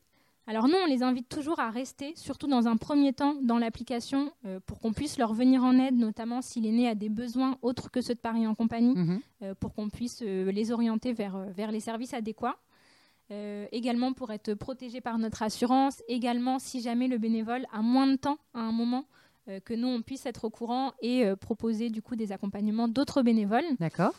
Alors 0.50 0.66
nous, 0.66 0.74
on 0.82 0.86
les 0.86 1.04
invite 1.04 1.28
toujours 1.28 1.60
à 1.60 1.70
rester, 1.70 2.12
surtout 2.16 2.48
dans 2.48 2.66
un 2.66 2.76
premier 2.76 3.12
temps, 3.12 3.36
dans 3.40 3.56
l'application, 3.56 4.32
euh, 4.46 4.58
pour 4.66 4.80
qu'on 4.80 4.92
puisse 4.92 5.16
leur 5.16 5.32
venir 5.32 5.62
en 5.62 5.78
aide, 5.78 5.94
notamment 5.94 6.42
s'il 6.42 6.66
est 6.66 6.72
né 6.72 6.88
à 6.88 6.96
des 6.96 7.08
besoins 7.08 7.56
autres 7.62 7.88
que 7.88 8.00
ceux 8.00 8.16
de 8.16 8.18
Paris 8.18 8.48
en 8.48 8.56
compagnie, 8.56 8.96
mhm. 8.96 9.20
euh, 9.44 9.54
pour 9.54 9.72
qu'on 9.72 9.88
puisse 9.88 10.22
euh, 10.22 10.50
les 10.50 10.72
orienter 10.72 11.12
vers, 11.12 11.38
vers 11.54 11.70
les 11.70 11.78
services 11.78 12.14
adéquats. 12.14 12.56
également 13.70 14.12
pour 14.12 14.32
être 14.32 14.54
protégés 14.54 15.00
par 15.00 15.18
notre 15.18 15.44
assurance, 15.44 16.02
également 16.08 16.58
si 16.58 16.80
jamais 16.80 17.06
le 17.06 17.18
bénévole 17.18 17.64
a 17.72 17.80
moins 17.80 18.08
de 18.08 18.16
temps 18.16 18.38
à 18.52 18.58
un 18.58 18.72
moment, 18.72 19.04
que 19.64 19.74
nous, 19.74 19.86
on 19.86 20.02
puisse 20.02 20.26
être 20.26 20.46
au 20.46 20.50
courant 20.50 20.92
et 21.00 21.24
proposer 21.40 21.90
du 21.90 22.02
coup 22.02 22.16
des 22.16 22.32
accompagnements 22.32 22.88
d'autres 22.88 23.22
bénévoles. 23.22 23.76
D'accord. 23.78 24.14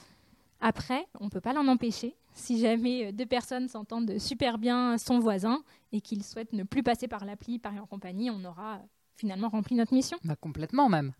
Après, 0.62 1.06
on 1.20 1.26
ne 1.26 1.30
peut 1.30 1.42
pas 1.42 1.52
l'en 1.52 1.68
empêcher. 1.68 2.16
Si 2.34 2.60
jamais 2.60 3.08
euh, 3.08 3.12
deux 3.12 3.26
personnes 3.26 3.68
s'entendent 3.68 4.18
super 4.20 4.58
bien 4.58 4.98
son 4.98 5.20
voisin 5.20 5.64
et 5.92 6.02
qu'ils 6.02 6.24
souhaitent 6.24 6.54
ne 6.54 6.64
plus 6.64 6.84
passer 6.84 7.08
par 7.08 7.26
l'appli 7.26 7.60
Paris 7.60 7.80
en 7.80 7.86
compagnie, 7.86 8.30
on 8.30 8.44
aura 8.46 8.80
finalement 9.16 9.50
rempli 9.50 9.76
notre 9.76 9.94
mission. 9.94 10.18
Bah, 10.24 10.36
complètement 10.36 10.90
même. 10.90 11.14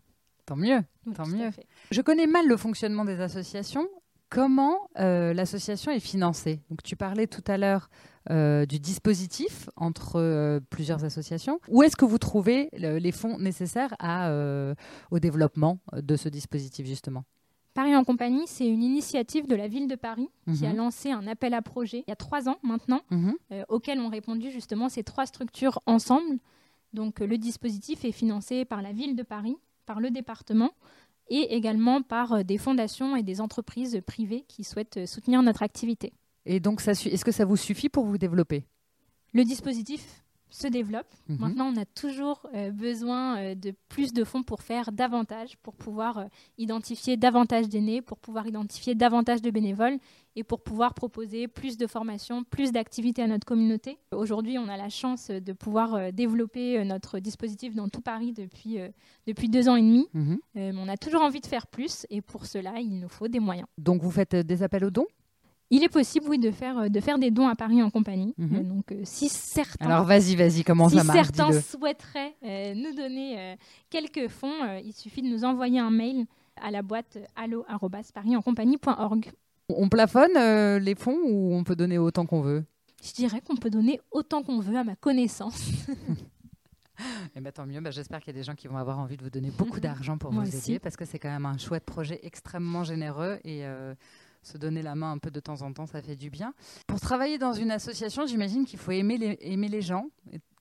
Tant 0.46 0.56
mieux. 0.56 0.80
tant 1.14 1.26
mieux. 1.26 1.50
Je 1.90 2.00
connais 2.00 2.26
mal 2.26 2.48
le 2.48 2.56
fonctionnement 2.56 3.04
des 3.04 3.20
associations. 3.20 3.86
Comment 4.28 4.88
euh, 4.98 5.34
l'association 5.34 5.92
est 5.92 6.00
financée? 6.00 6.60
Donc, 6.70 6.82
Tu 6.82 6.96
parlais 6.96 7.26
tout 7.26 7.44
à 7.46 7.58
l'heure 7.58 7.90
euh, 8.30 8.64
du 8.66 8.80
dispositif 8.80 9.68
entre 9.76 10.60
plusieurs 10.70 11.04
associations. 11.04 11.60
Où 11.68 11.82
est-ce 11.82 11.96
que 11.96 12.06
vous 12.06 12.18
trouvez 12.18 12.70
les 12.72 13.12
fonds 13.12 13.38
nécessaires 13.38 13.94
à, 14.00 14.32
au 15.10 15.18
développement 15.18 15.78
de 15.92 16.16
ce 16.16 16.28
dispositif 16.28 16.86
justement? 16.86 17.24
Paris 17.74 17.96
en 17.96 18.04
compagnie, 18.04 18.42
c'est 18.46 18.68
une 18.68 18.82
initiative 18.82 19.46
de 19.46 19.54
la 19.54 19.66
ville 19.66 19.88
de 19.88 19.94
Paris 19.94 20.28
qui 20.54 20.66
a 20.66 20.70
mhm. 20.70 20.76
lancé 20.76 21.10
un 21.10 21.26
appel 21.26 21.54
à 21.54 21.62
projet 21.62 22.04
il 22.06 22.10
y 22.10 22.12
a 22.12 22.16
trois 22.16 22.48
ans 22.48 22.58
maintenant, 22.62 23.00
mhm. 23.10 23.34
euh, 23.52 23.64
auquel 23.68 23.98
ont 23.98 24.08
répondu 24.08 24.50
justement 24.50 24.88
ces 24.88 25.02
trois 25.02 25.24
structures 25.26 25.80
ensemble. 25.86 26.38
Donc 26.92 27.22
euh, 27.22 27.26
le 27.26 27.38
dispositif 27.38 28.04
est 28.04 28.12
financé 28.12 28.64
par 28.64 28.82
la 28.82 28.92
ville 28.92 29.16
de 29.16 29.22
Paris, 29.22 29.56
par 29.86 30.00
le 30.00 30.10
département 30.10 30.72
et 31.28 31.54
également 31.54 32.02
par 32.02 32.32
euh, 32.32 32.42
des 32.42 32.58
fondations 32.58 33.16
et 33.16 33.22
des 33.22 33.40
entreprises 33.40 34.02
privées 34.06 34.44
qui 34.48 34.64
souhaitent 34.64 35.06
soutenir 35.06 35.42
notre 35.42 35.62
activité. 35.62 36.12
Et 36.44 36.60
donc, 36.60 36.86
est-ce 36.86 37.24
que 37.24 37.32
ça 37.32 37.44
vous 37.44 37.56
suffit 37.56 37.88
pour 37.88 38.04
vous 38.04 38.18
développer? 38.18 38.64
Le 39.32 39.44
dispositif 39.44 40.21
se 40.52 40.68
développe. 40.68 41.06
Mhm. 41.28 41.38
Maintenant, 41.38 41.72
on 41.72 41.76
a 41.76 41.84
toujours 41.84 42.46
euh, 42.54 42.70
besoin 42.70 43.38
euh, 43.38 43.54
de 43.54 43.72
plus 43.88 44.12
de 44.12 44.22
fonds 44.22 44.42
pour 44.42 44.62
faire 44.62 44.92
davantage, 44.92 45.56
pour 45.62 45.74
pouvoir 45.74 46.18
euh, 46.18 46.24
identifier 46.58 47.16
davantage 47.16 47.68
d'aînés, 47.68 48.02
pour 48.02 48.18
pouvoir 48.18 48.46
identifier 48.46 48.94
davantage 48.94 49.40
de 49.40 49.50
bénévoles 49.50 49.98
et 50.36 50.44
pour 50.44 50.62
pouvoir 50.62 50.94
proposer 50.94 51.48
plus 51.48 51.76
de 51.76 51.86
formations, 51.86 52.44
plus 52.44 52.70
d'activités 52.70 53.22
à 53.22 53.26
notre 53.26 53.46
communauté. 53.46 53.98
Aujourd'hui, 54.12 54.58
on 54.58 54.68
a 54.68 54.76
la 54.76 54.88
chance 54.88 55.30
de 55.30 55.52
pouvoir 55.52 56.10
développer 56.10 56.82
notre 56.86 57.18
dispositif 57.18 57.74
dans 57.74 57.90
tout 57.90 58.00
Paris 58.00 58.32
depuis, 58.32 58.78
depuis 59.26 59.50
deux 59.50 59.68
ans 59.68 59.76
et 59.76 59.82
demi. 59.82 60.08
Mhm. 60.14 60.38
on 60.54 60.88
a 60.88 60.96
toujours 60.96 61.20
envie 61.20 61.40
de 61.40 61.46
faire 61.46 61.66
plus 61.66 62.06
et 62.08 62.22
pour 62.22 62.46
cela, 62.46 62.80
il 62.80 62.98
nous 62.98 63.10
faut 63.10 63.28
des 63.28 63.40
moyens. 63.40 63.66
Donc, 63.76 64.02
vous 64.02 64.10
faites 64.10 64.34
des 64.34 64.62
appels 64.62 64.86
aux 64.86 64.90
dons? 64.90 65.06
Il 65.72 65.82
est 65.82 65.88
possible, 65.88 66.26
oui, 66.28 66.38
de 66.38 66.50
faire, 66.50 66.78
euh, 66.78 66.88
de 66.88 67.00
faire 67.00 67.18
des 67.18 67.30
dons 67.30 67.48
à 67.48 67.56
Paris 67.56 67.82
en 67.82 67.88
compagnie. 67.90 68.34
Mhm. 68.36 68.54
Euh, 68.54 68.62
donc, 68.62 68.92
euh, 68.92 69.00
si 69.04 69.30
certains, 69.30 69.86
Alors, 69.86 70.04
vas-y, 70.04 70.36
vas-y, 70.36 70.64
comment 70.64 70.90
si 70.90 70.98
ça 70.98 71.04
marche 71.04 71.28
certains 71.32 71.50
souhaiteraient 71.60 72.34
nous 72.74 72.94
donner 72.94 73.56
quelques 73.88 74.28
fonds, 74.28 74.78
il 74.84 74.92
suffit 74.92 75.22
de 75.22 75.28
nous 75.28 75.44
envoyer 75.44 75.80
un 75.80 75.90
mail 75.90 76.26
à 76.60 76.70
la 76.70 76.82
boîte 76.82 77.18
allo@parisencompagnie.org. 77.36 79.32
On 79.70 79.88
plafonne 79.88 80.78
les 80.78 80.94
fonds 80.94 81.18
ou 81.24 81.54
on 81.54 81.64
peut 81.64 81.76
donner 81.76 81.96
autant 81.96 82.26
qu'on 82.26 82.42
veut? 82.42 82.64
Je 83.02 83.12
dirais 83.12 83.40
qu'on 83.40 83.56
peut 83.56 83.70
donner 83.70 83.98
autant 84.10 84.42
qu'on 84.42 84.60
veut 84.60 84.76
à 84.76 84.84
ma 84.84 84.94
connaissance. 84.94 85.70
Et 85.88 85.94
eh 87.36 87.40
ben, 87.40 87.50
tant 87.50 87.66
mieux, 87.66 87.80
bah, 87.80 87.90
j'espère 87.90 88.20
qu'il 88.20 88.34
y 88.34 88.36
a 88.36 88.38
des 88.38 88.44
gens 88.44 88.54
qui 88.54 88.68
vont 88.68 88.76
avoir 88.76 88.98
envie 88.98 89.16
de 89.16 89.24
vous 89.24 89.30
donner 89.30 89.50
beaucoup 89.50 89.80
d'argent 89.80 90.18
pour 90.18 90.32
vous 90.32 90.46
aider 90.46 90.78
parce 90.78 90.96
que 90.96 91.06
c'est 91.06 91.18
quand 91.18 91.30
même 91.30 91.46
un 91.46 91.56
chouette 91.56 91.84
projet 91.84 92.20
extrêmement 92.22 92.84
généreux 92.84 93.38
et 93.44 93.64
se 94.42 94.58
donner 94.58 94.82
la 94.82 94.94
main 94.94 95.12
un 95.12 95.18
peu 95.18 95.30
de 95.30 95.40
temps 95.40 95.62
en 95.62 95.72
temps, 95.72 95.86
ça 95.86 96.02
fait 96.02 96.16
du 96.16 96.30
bien. 96.30 96.54
Pour 96.86 97.00
travailler 97.00 97.38
dans 97.38 97.52
une 97.52 97.70
association, 97.70 98.26
j'imagine 98.26 98.64
qu'il 98.64 98.78
faut 98.78 98.92
aimer 98.92 99.18
les, 99.18 99.38
aimer 99.40 99.68
les 99.68 99.82
gens. 99.82 100.06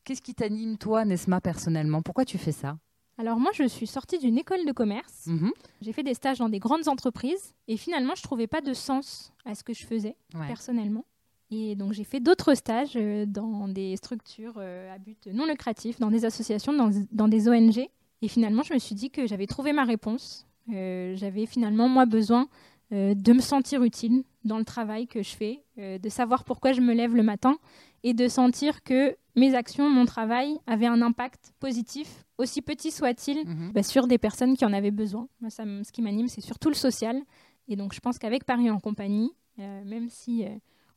Qu'est-ce 0.03 0.21
qui 0.21 0.33
t'anime, 0.33 0.77
toi, 0.77 1.05
Nesma, 1.05 1.41
personnellement? 1.41 2.01
Pourquoi 2.01 2.25
tu 2.25 2.37
fais 2.37 2.51
ça? 2.51 2.77
Alors 3.17 3.39
moi, 3.39 3.51
je 3.53 3.67
suis 3.67 3.87
sortie 3.87 4.17
d'une 4.17 4.37
école 4.37 4.65
de 4.65 4.71
commerce. 4.71 5.27
Mhm. 5.27 5.51
J'ai 5.81 5.93
fait 5.93 6.03
des 6.03 6.13
stages 6.13 6.39
dans 6.39 6.49
des 6.49 6.59
grandes 6.59 6.87
entreprises 6.87 7.53
et 7.67 7.77
finalement, 7.77 8.15
je 8.15 8.23
trouvais 8.23 8.47
pas 8.47 8.61
de 8.61 8.73
sens 8.73 9.31
à 9.45 9.53
ce 9.53 9.63
que 9.63 9.73
je 9.73 9.85
faisais 9.85 10.15
personnellement. 10.47 11.05
Et 11.51 11.75
donc 11.75 11.91
j'ai 11.91 12.05
fait 12.05 12.21
d'autres 12.21 12.55
stages 12.55 12.93
euh, 12.95 13.25
dans 13.25 13.67
des 13.67 13.97
structures 13.97 14.53
euh, 14.57 14.95
à 14.95 14.97
but 14.97 15.27
non 15.27 15.45
lucratif, 15.45 15.99
dans 15.99 16.09
des 16.09 16.23
associations, 16.23 16.73
dans, 17.11 17.27
des 17.27 17.49
ONG. 17.49 17.89
Et 18.21 18.27
finalement, 18.27 18.63
je 18.63 18.73
me 18.73 18.79
suis 18.79 18.95
dit 18.95 19.11
que 19.11 19.27
j'avais 19.27 19.47
trouvé 19.47 19.73
ma 19.73 19.83
réponse. 19.83 20.47
Euh, 20.71 21.13
j'avais 21.15 21.45
finalement 21.45 21.89
moi 21.89 22.05
besoin 22.05 22.47
euh, 22.93 23.13
de 23.15 23.31
me 23.31 23.39
sentir 23.39 23.83
utile 23.83 24.23
dans 24.43 24.57
le 24.57 24.65
travail 24.65 25.07
que 25.07 25.23
je 25.23 25.29
fais, 25.29 25.63
euh, 25.77 25.97
de 25.97 26.09
savoir 26.09 26.43
pourquoi 26.43 26.73
je 26.73 26.81
me 26.81 26.93
lève 26.93 27.15
le 27.15 27.23
matin 27.23 27.57
et 28.03 28.13
de 28.13 28.27
sentir 28.27 28.83
que 28.83 29.15
mes 29.35 29.55
actions, 29.55 29.89
mon 29.89 30.03
travail 30.03 30.57
avaient 30.67 30.87
un 30.87 31.01
impact 31.01 31.53
positif, 31.59 32.25
aussi 32.37 32.61
petit 32.61 32.91
soit-il, 32.91 33.47
mhm. 33.47 33.71
bah, 33.71 33.83
sur 33.83 34.07
des 34.07 34.17
personnes 34.17 34.57
qui 34.57 34.65
en 34.65 34.73
avaient 34.73 34.91
besoin. 34.91 35.29
Moi, 35.39 35.49
ça, 35.49 35.63
ce 35.83 35.91
qui 35.93 36.01
m'anime, 36.01 36.27
c'est 36.27 36.41
surtout 36.41 36.67
le 36.67 36.75
social. 36.75 37.21
Et 37.69 37.77
donc, 37.77 37.93
je 37.93 38.01
pense 38.01 38.19
qu'avec 38.19 38.43
Paris 38.43 38.69
en 38.69 38.79
compagnie, 38.79 39.31
euh, 39.59 39.83
même 39.85 40.09
si 40.09 40.43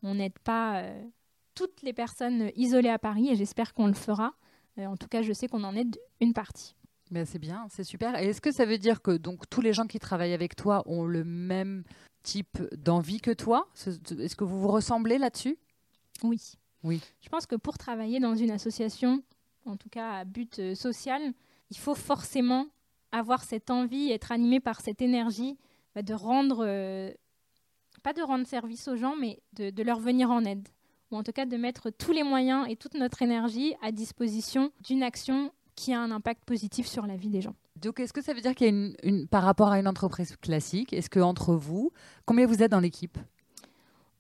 on 0.03 0.17
n'aide 0.17 0.39
pas 0.41 0.83
toutes 1.55 1.83
les 1.83 1.93
personnes 1.93 2.51
isolées 2.57 2.89
à 2.89 2.99
Paris, 2.99 3.29
et 3.31 3.37
j'espère 3.37 3.73
qu'on 3.73 3.87
le 3.87 3.95
fera, 3.95 4.33
en 4.79 4.97
tout 4.97 5.07
cas, 5.07 5.23
je 5.23 5.33
sais 5.33 5.47
qu'on 5.47 5.63
en 5.63 5.77
aide 5.77 5.97
une 6.21 6.33
partie. 6.33 6.75
Ben, 7.11 7.27
c'est 7.27 7.39
bien, 7.39 7.67
c'est 7.71 7.85
super. 7.85 8.19
Et 8.21 8.29
est-ce 8.29 8.41
que 8.41 8.51
ça 8.53 8.65
veut 8.65 8.79
dire 8.79 9.03
que 9.03 9.17
donc 9.17 9.49
tous 9.51 9.61
les 9.61 9.73
gens 9.73 9.87
qui 9.87 9.99
travaillent 9.99 10.33
avec 10.33 10.57
toi 10.57 10.83
ont 10.87 11.05
le 11.05 11.23
même 11.23 11.85
type 12.23 12.63
d'envie 12.77 13.21
que 13.21 13.31
toi? 13.31 13.69
Est-ce 13.77 14.37
que 14.37 14.45
vous 14.45 14.61
vous 14.61 14.69
ressemblez 14.69 15.19
là-dessus? 15.19 15.59
Oui. 16.23 16.41
Oui. 16.83 17.01
Je 17.21 17.29
pense 17.29 17.47
que 17.47 17.57
pour 17.57 17.79
travailler 17.79 18.21
dans 18.21 18.35
une 18.35 18.51
association, 18.51 19.23
en 19.67 19.77
tout 19.77 19.89
cas 19.89 20.13
à 20.13 20.25
but 20.25 20.59
euh, 20.59 20.75
social, 20.75 21.33
il 21.71 21.79
faut 21.79 21.95
forcément 21.95 22.67
avoir 23.13 23.43
cette 23.45 23.71
envie, 23.71 24.11
être 24.11 24.33
animé 24.33 24.61
par 24.61 24.81
cette 24.81 25.01
énergie 25.01 25.57
bah, 25.95 26.03
de 26.03 26.15
rendre, 26.15 26.65
euh, 26.67 27.11
pas 28.03 28.13
de 28.13 28.23
rendre 28.23 28.47
service 28.47 28.89
aux 28.89 28.97
gens, 28.97 29.15
mais 29.17 29.41
de, 29.53 29.71
de 29.71 29.83
leur 29.83 30.01
venir 30.01 30.31
en 30.31 30.45
aide. 30.45 30.69
Ou 31.11 31.17
en 31.17 31.23
tout 31.23 31.33
cas 31.33 31.47
de 31.47 31.57
mettre 31.57 31.91
tous 31.91 32.13
les 32.13 32.23
moyens 32.23 32.67
et 32.69 32.77
toute 32.77 32.95
notre 32.95 33.23
énergie 33.23 33.75
à 33.83 33.93
disposition 33.93 34.73
d'une 34.83 35.03
action 35.03 35.53
qui 35.75 35.93
a 35.93 36.01
un 36.01 36.11
impact 36.11 36.45
positif 36.45 36.87
sur 36.87 37.07
la 37.07 37.17
vie 37.17 37.31
des 37.31 37.41
gens. 37.41 37.55
Donc, 37.77 38.01
est-ce 38.01 38.13
que 38.13 38.23
ça 38.23 38.33
veut 38.33 38.41
dire 38.41 38.55
qu'il 38.55 38.67
y 38.67 38.71
a 38.71 38.95
une, 39.03 39.27
par 39.29 39.43
rapport 39.43 39.69
à 39.69 39.79
une 39.79 39.89
entreprise 39.89 40.37
classique, 40.37 40.93
est-ce 40.93 41.11
que 41.11 41.21
entre 41.21 41.55
vous, 41.55 41.93
combien 42.25 42.47
vous 42.47 42.63
êtes 42.63 42.71
dans 42.71 42.81
l'équipe? 42.81 43.19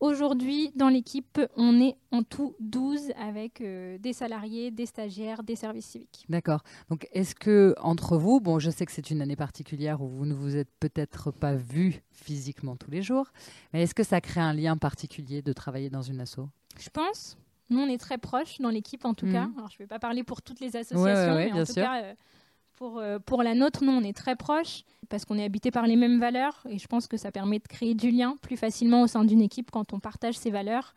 Aujourd'hui, 0.00 0.70
dans 0.74 0.88
l'équipe, 0.88 1.40
on 1.56 1.80
est 1.80 1.96
en 2.10 2.24
tout 2.24 2.56
12 2.60 3.12
avec 3.16 3.60
euh, 3.60 3.96
des 3.96 4.12
salariés, 4.12 4.70
des 4.70 4.86
stagiaires, 4.86 5.42
des 5.42 5.56
services 5.56 5.86
civiques. 5.86 6.26
D'accord. 6.28 6.62
Donc, 6.90 7.08
est-ce 7.12 7.34
que 7.34 7.74
entre 7.80 8.18
vous, 8.18 8.40
bon, 8.40 8.58
je 8.58 8.70
sais 8.70 8.84
que 8.84 8.92
c'est 8.92 9.10
une 9.10 9.22
année 9.22 9.36
particulière 9.36 10.02
où 10.02 10.08
vous 10.08 10.26
ne 10.26 10.34
vous 10.34 10.56
êtes 10.56 10.68
peut-être 10.78 11.30
pas 11.30 11.54
vus 11.54 12.02
physiquement 12.10 12.76
tous 12.76 12.90
les 12.90 13.02
jours, 13.02 13.32
mais 13.72 13.84
est-ce 13.84 13.94
que 13.94 14.02
ça 14.02 14.20
crée 14.20 14.40
un 14.40 14.52
lien 14.52 14.76
particulier 14.76 15.42
de 15.42 15.52
travailler 15.52 15.88
dans 15.90 16.02
une 16.02 16.20
asso? 16.20 16.40
Je 16.78 16.90
pense. 16.90 17.38
Nous, 17.70 17.80
on 17.80 17.86
est 17.88 17.98
très 17.98 18.18
proches 18.18 18.58
dans 18.60 18.70
l'équipe, 18.70 19.04
en 19.04 19.14
tout 19.14 19.26
cas. 19.26 19.48
Alors, 19.56 19.70
je 19.70 19.76
ne 19.76 19.78
vais 19.78 19.86
pas 19.86 19.98
parler 19.98 20.22
pour 20.22 20.42
toutes 20.42 20.60
les 20.60 20.76
associations, 20.76 21.02
Ouais, 21.02 21.14
ouais, 21.14 21.34
ouais, 21.34 21.44
mais 21.46 21.52
en 21.52 21.64
tout 21.64 21.72
sûr. 21.72 21.82
cas, 21.82 22.02
euh, 22.02 22.14
pour, 22.74 22.98
euh, 22.98 23.18
pour 23.18 23.42
la 23.42 23.54
nôtre, 23.54 23.82
nous, 23.84 23.92
on 23.92 24.02
est 24.02 24.16
très 24.16 24.36
proches 24.36 24.82
parce 25.08 25.24
qu'on 25.24 25.38
est 25.38 25.44
habité 25.44 25.70
par 25.70 25.86
les 25.86 25.96
mêmes 25.96 26.18
valeurs 26.20 26.66
et 26.68 26.78
je 26.78 26.86
pense 26.86 27.06
que 27.06 27.16
ça 27.16 27.30
permet 27.32 27.58
de 27.58 27.66
créer 27.68 27.94
du 27.94 28.10
lien 28.10 28.36
plus 28.42 28.56
facilement 28.56 29.02
au 29.02 29.06
sein 29.06 29.24
d'une 29.24 29.40
équipe 29.40 29.70
quand 29.70 29.92
on 29.92 30.00
partage 30.00 30.36
ces 30.36 30.50
valeurs. 30.50 30.94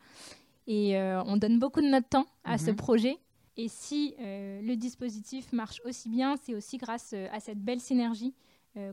Et 0.66 0.98
euh, 0.98 1.22
on 1.24 1.36
donne 1.38 1.58
beaucoup 1.58 1.80
de 1.80 1.86
notre 1.88 2.08
temps 2.08 2.26
à 2.44 2.58
ce 2.58 2.70
Mhm. 2.70 2.76
projet. 2.76 3.16
Et 3.56 3.68
si 3.68 4.14
le 4.20 4.74
dispositif 4.76 5.52
marche 5.52 5.80
aussi 5.84 6.08
bien, 6.08 6.36
c'est 6.40 6.54
aussi 6.54 6.76
grâce 6.76 7.12
à 7.32 7.40
cette 7.40 7.58
belle 7.58 7.80
synergie 7.80 8.32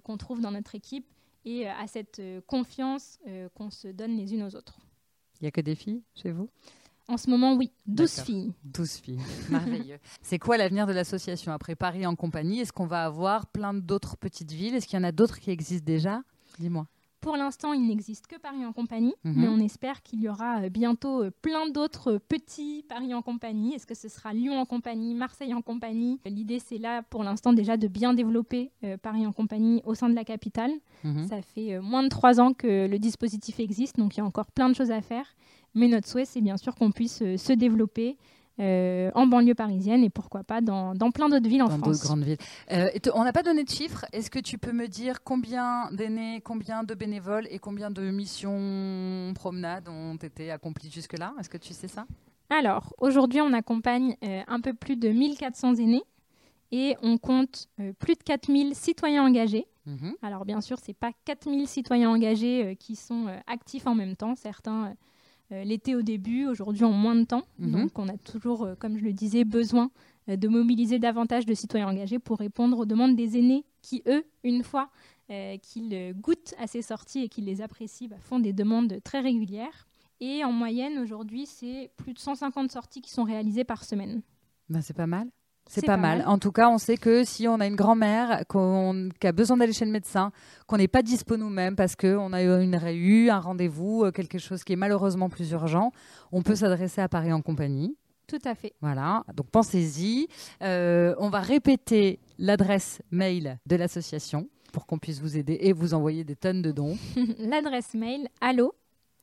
qu'on 0.04 0.18
trouve 0.18 0.42
dans 0.42 0.50
notre 0.50 0.74
équipe 0.74 1.06
et 1.44 1.68
à 1.68 1.86
cette 1.86 2.20
confiance 2.48 3.20
qu'on 3.54 3.70
se 3.70 3.88
donne 3.90 4.18
les 4.18 4.34
unes 4.34 4.42
aux 4.42 4.56
autres. 4.56 4.80
Il 5.40 5.44
n'y 5.44 5.48
a 5.50 5.52
que 5.52 5.62
des 5.62 5.76
filles 5.76 6.02
chez 6.16 6.32
vous? 6.32 6.50
En 7.08 7.18
ce 7.18 7.30
moment, 7.30 7.54
oui, 7.56 7.72
12 7.86 8.16
D'accord. 8.16 8.26
filles. 8.26 8.54
12 8.64 8.92
filles. 8.94 9.20
Merveilleux. 9.50 10.00
C'est 10.22 10.40
quoi 10.40 10.58
l'avenir 10.58 10.88
de 10.88 10.94
l'association 10.94 11.52
après 11.52 11.76
Paris 11.76 12.06
en 12.08 12.16
compagnie? 12.16 12.60
Est-ce 12.62 12.74
qu'on 12.74 12.88
va 12.88 13.06
avoir 13.06 13.46
plein 13.48 13.74
d'autres 13.76 14.18
petites 14.18 14.52
villes? 14.52 14.74
Est-ce 14.76 14.88
qu'il 14.88 14.98
y 14.98 15.02
en 15.02 15.06
a 15.06 15.12
d'autres 15.12 15.40
qui 15.40 15.52
existent 15.52 15.86
déjà? 15.86 16.24
Dis-moi. 16.60 16.88
Pour 17.22 17.38
l'instant, 17.38 17.74
il 17.74 17.88
n'existe 17.88 18.28
que 18.28 18.38
Paris 18.38 18.64
en 18.66 18.72
compagnie, 18.72 19.14
Mhm. 19.24 19.34
mais 19.36 19.48
on 19.48 19.58
espère 19.60 20.04
qu'il 20.04 20.22
y 20.22 20.30
aura 20.30 20.62
euh, 20.62 20.70
bientôt 20.70 21.24
euh, 21.24 21.32
plein 21.42 21.68
d'autres 21.70 22.14
euh, 22.14 22.20
petits 22.20 22.86
Paris 22.88 23.16
en 23.16 23.24
compagnie. 23.24 23.74
Est-ce 23.74 23.88
que 23.88 23.96
ce 23.96 24.10
sera 24.10 24.32
Lyon 24.32 24.60
en 24.60 24.66
compagnie, 24.66 25.16
Marseille 25.16 25.54
en 25.56 25.64
compagnie? 25.64 26.20
L'idée, 26.26 26.60
c'est 26.60 26.78
là, 26.78 27.02
pour 27.02 27.24
l'instant, 27.24 27.52
déjà 27.54 27.78
de 27.78 27.88
bien 27.88 28.14
développer 28.14 28.72
euh, 28.84 28.98
Paris 28.98 29.26
en 29.26 29.32
compagnie 29.32 29.82
au 29.86 29.96
sein 29.96 30.08
de 30.10 30.14
la 30.14 30.24
capitale. 30.24 30.72
Mhm. 31.04 31.28
Ça 31.28 31.42
fait 31.42 31.74
euh, 31.76 31.82
moins 31.82 32.04
de 32.04 32.10
trois 32.10 32.40
ans 32.40 32.54
que 32.54 32.88
le 32.88 33.00
dispositif 33.00 33.60
existe, 33.60 33.98
donc 33.98 34.16
il 34.16 34.20
y 34.20 34.22
a 34.22 34.26
encore 34.26 34.52
plein 34.52 34.70
de 34.70 34.76
choses 34.76 34.92
à 34.92 35.02
faire. 35.02 35.26
Mais 35.76 35.88
notre 35.88 36.08
souhait, 36.08 36.26
c'est 36.26 36.42
bien 36.42 36.58
sûr 36.58 36.74
qu'on 36.76 36.92
puisse 36.92 37.22
euh, 37.22 37.38
se 37.38 37.54
développer 37.54 38.18
euh, 38.58 39.12
en 39.16 39.28
banlieue 39.28 39.54
parisienne 39.54 40.02
et 40.06 40.10
pourquoi 40.10 40.46
pas 40.46 40.62
dans, 40.62 40.96
dans 40.96 41.12
plein 41.12 41.28
d'autres 41.28 41.50
villes 41.50 41.62
en 41.64 41.68
dans 41.68 41.78
France. 41.78 42.02
grandes 42.02 42.24
villes. 42.24 42.38
Euh, 42.72 42.88
on 43.14 43.26
n'a 43.26 43.34
pas 43.34 43.44
donné 43.44 43.66
de 43.66 43.70
chiffres. 43.70 44.06
Est-ce 44.14 44.32
que 44.32 44.40
tu 44.40 44.58
peux 44.58 44.72
me 44.72 44.88
dire 44.88 45.24
combien 45.24 45.92
d'aînés, 45.92 46.40
combien 46.40 46.84
de 46.84 46.94
bénévoles 46.94 47.48
et 47.52 47.60
combien 47.60 47.92
de 47.92 48.10
missions 48.12 49.34
promenades 49.36 49.90
ont 49.90 50.16
été 50.16 50.52
accomplies 50.52 50.90
jusque-là? 50.90 51.34
Est-ce 51.38 51.50
que 51.50 51.58
tu 51.58 51.74
sais 51.74 51.90
ça? 51.90 52.06
Alors, 52.50 52.94
aujourd'hui, 53.00 53.42
on 53.42 53.52
accompagne 53.52 54.16
euh, 54.24 54.42
un 54.48 54.62
peu 54.62 54.74
plus 54.74 54.96
de 54.96 55.10
1400 55.10 55.76
aînés 55.76 56.04
et 56.72 56.96
on 57.02 57.18
compte 57.18 57.68
plus 58.00 58.14
de 58.14 58.24
4000 58.24 58.74
citoyens 58.74 59.26
engagés. 59.26 59.68
Mhm. 59.86 60.16
Alors, 60.22 60.46
bien 60.46 60.62
sûr, 60.62 60.80
ce 60.80 60.86
n'est 60.88 60.94
pas 60.96 61.12
4000 61.26 61.68
citoyens 61.68 62.10
engagés 62.10 62.78
qui 62.80 62.96
sont 62.96 63.28
actifs 63.48 63.86
en 63.86 63.96
même 63.96 64.16
temps. 64.16 64.36
Certains 64.36 64.96
euh, 65.52 65.64
l'étaient 65.64 65.96
au 65.96 66.02
début, 66.02 66.48
aujourd'hui 66.48 66.84
ont 66.84 66.92
moins 66.92 67.16
de 67.16 67.24
temps. 67.24 67.46
Mhm. 67.60 67.72
Donc, 67.72 68.00
on 68.00 68.08
a 68.10 68.18
toujours, 68.18 68.64
euh, 68.64 68.76
comme 68.76 68.98
je 68.98 69.04
le 69.04 69.14
disais, 69.14 69.44
besoin 69.44 69.92
euh, 70.30 70.36
de 70.36 70.48
mobiliser 70.48 71.00
davantage 71.00 71.46
de 71.46 71.54
citoyens 71.54 71.88
engagés 71.88 72.20
pour 72.20 72.40
répondre 72.40 72.80
aux 72.80 72.86
demandes 72.86 73.16
des 73.16 73.38
aînés 73.38 73.66
qui, 73.82 74.02
eux, 74.08 74.26
une 74.44 74.64
fois 74.64 74.90
qu'ils 75.64 76.14
goûtent 76.22 76.54
à 76.60 76.68
ces 76.68 76.84
sorties 76.84 77.22
et 77.22 77.30
qu'ils 77.30 77.46
les 77.46 77.64
apprécient, 77.64 78.08
bah, 78.08 78.18
font 78.20 78.38
des 78.38 78.54
demandes 78.54 79.00
très 79.04 79.22
régulières. 79.22 79.88
Et 80.20 80.44
en 80.44 80.52
moyenne, 80.52 81.00
aujourd'hui, 81.00 81.48
c'est 81.48 81.90
plus 81.98 82.14
de 82.14 82.20
150 82.20 82.72
sorties 82.72 83.02
qui 83.02 83.10
sont 83.10 83.24
réalisées 83.24 83.64
par 83.64 83.84
semaine. 83.84 84.22
Ben, 84.70 84.84
c'est 84.84 84.94
pas 84.94 85.08
mal. 85.08 85.32
C'est 85.68 85.82
pas, 85.82 85.94
pas 85.94 85.98
mal. 85.98 86.18
mal. 86.20 86.28
En 86.28 86.38
tout 86.38 86.52
cas, 86.52 86.70
on 86.70 86.78
sait 86.78 86.96
que 86.98 87.24
si 87.24 87.48
on 87.48 87.60
a 87.60 87.66
une 87.68 87.76
grand-mère 87.76 88.44
qu'on- 88.48 89.10
qui 89.20 89.28
a 89.28 89.32
besoin 89.32 89.58
d'aller 89.58 89.74
chez 89.74 89.86
le 89.86 89.92
médecin, 89.92 90.32
qu'on 90.68 90.78
n'est 90.78 90.88
pas 90.88 91.02
dispo 91.02 91.38
nous-mêmes 91.38 91.76
parce 91.76 91.96
qu'on 91.96 92.34
a 92.34 92.44
eu 92.44 92.62
une 92.64 92.76
réu, 92.76 93.30
un 93.30 93.40
rendez-vous, 93.40 94.04
euh, 94.06 94.12
quelque 94.12 94.38
chose 94.38 94.64
qui 94.64 94.74
est 94.74 94.78
malheureusement 94.78 95.28
plus 95.30 95.52
urgent, 95.52 95.92
on 96.32 96.42
peut 96.44 96.56
s'adresser 96.56 97.02
à 97.02 97.10
Paris 97.10 97.34
en 97.34 97.42
compagnie. 97.42 97.96
Tout 98.28 98.40
à 98.46 98.56
fait. 98.56 98.74
Voilà, 98.82 99.24
donc 99.36 99.48
pensez-y. 99.52 100.28
Euh, 100.64 101.14
on 101.20 101.30
va 101.30 101.40
répéter 101.42 102.20
l'adresse 102.40 103.02
mail 103.12 103.60
de 103.68 103.76
l'association 103.76 104.48
pour 104.74 104.86
qu'on 104.88 104.98
puisse 104.98 105.20
vous 105.22 105.38
aider 105.38 105.58
et 105.62 105.74
vous 105.74 105.94
envoyer 105.94 106.24
des 106.24 106.36
tonnes 106.36 106.62
de 106.62 106.72
dons. 106.72 106.98
L'adresse 107.40 107.94
mail 107.94 108.28
allo, 108.42 108.74